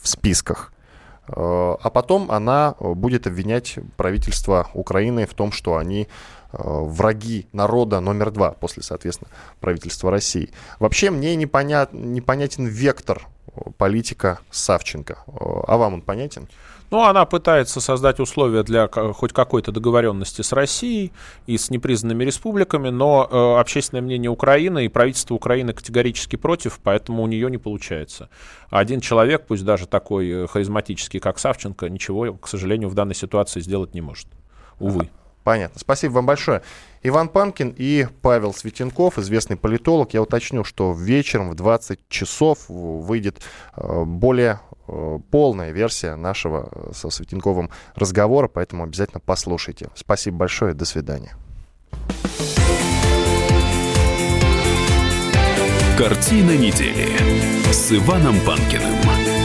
в 0.00 0.08
списках. 0.08 0.72
Э, 1.28 1.32
а 1.34 1.90
потом 1.90 2.30
она 2.30 2.74
будет 2.78 3.26
обвинять 3.26 3.78
правительство 3.96 4.68
Украины 4.74 5.26
в 5.26 5.34
том, 5.34 5.52
что 5.52 5.76
они 5.76 6.08
враги 6.52 7.46
народа 7.52 8.00
номер 8.00 8.32
два 8.32 8.50
после, 8.50 8.82
соответственно, 8.82 9.30
правительства 9.60 10.10
России. 10.10 10.50
Вообще 10.80 11.10
мне 11.10 11.36
непонят, 11.36 11.92
непонятен 11.92 12.66
вектор 12.66 13.28
политика 13.78 14.40
Савченко. 14.50 15.18
А 15.26 15.76
вам 15.76 15.94
он 15.94 16.02
понятен? 16.02 16.48
Ну, 16.90 17.04
она 17.04 17.24
пытается 17.24 17.80
создать 17.80 18.18
условия 18.18 18.64
для 18.64 18.88
хоть 18.88 19.32
какой-то 19.32 19.70
договоренности 19.70 20.42
с 20.42 20.52
Россией 20.52 21.12
и 21.46 21.56
с 21.56 21.70
непризнанными 21.70 22.24
республиками, 22.24 22.88
но 22.88 23.28
э, 23.30 23.60
общественное 23.60 24.02
мнение 24.02 24.28
Украины 24.30 24.84
и 24.84 24.88
правительство 24.88 25.34
Украины 25.34 25.72
категорически 25.72 26.34
против, 26.36 26.80
поэтому 26.82 27.22
у 27.22 27.26
нее 27.28 27.48
не 27.48 27.58
получается. 27.58 28.28
Один 28.70 29.00
человек, 29.00 29.46
пусть 29.46 29.64
даже 29.64 29.86
такой 29.86 30.28
э, 30.30 30.46
харизматический, 30.48 31.20
как 31.20 31.38
Савченко, 31.38 31.88
ничего, 31.88 32.34
к 32.34 32.48
сожалению, 32.48 32.88
в 32.88 32.94
данной 32.94 33.14
ситуации 33.14 33.60
сделать 33.60 33.94
не 33.94 34.00
может. 34.00 34.26
Увы. 34.80 35.08
Понятно. 35.44 35.80
Спасибо 35.80 36.12
вам 36.14 36.26
большое. 36.26 36.62
Иван 37.02 37.28
Панкин 37.28 37.74
и 37.76 38.06
Павел 38.20 38.52
Светенков, 38.52 39.18
известный 39.18 39.56
политолог. 39.56 40.12
Я 40.12 40.22
уточню, 40.22 40.64
что 40.64 40.92
вечером 40.92 41.50
в 41.50 41.54
20 41.54 42.08
часов 42.08 42.68
выйдет 42.68 43.40
э, 43.76 44.04
более 44.04 44.60
э, 44.86 45.18
полная 45.30 45.70
версия 45.70 46.14
нашего 46.14 46.68
э, 46.70 46.92
со 46.94 47.08
Светенковым 47.08 47.70
разговора, 47.94 48.48
поэтому 48.48 48.84
обязательно 48.84 49.20
послушайте. 49.24 49.88
Спасибо 49.94 50.38
большое, 50.38 50.74
до 50.74 50.84
свидания. 50.84 51.34
Картина 55.96 56.56
недели 56.56 57.08
с 57.72 57.92
Иваном 57.92 58.40
Панкиным. 58.40 59.39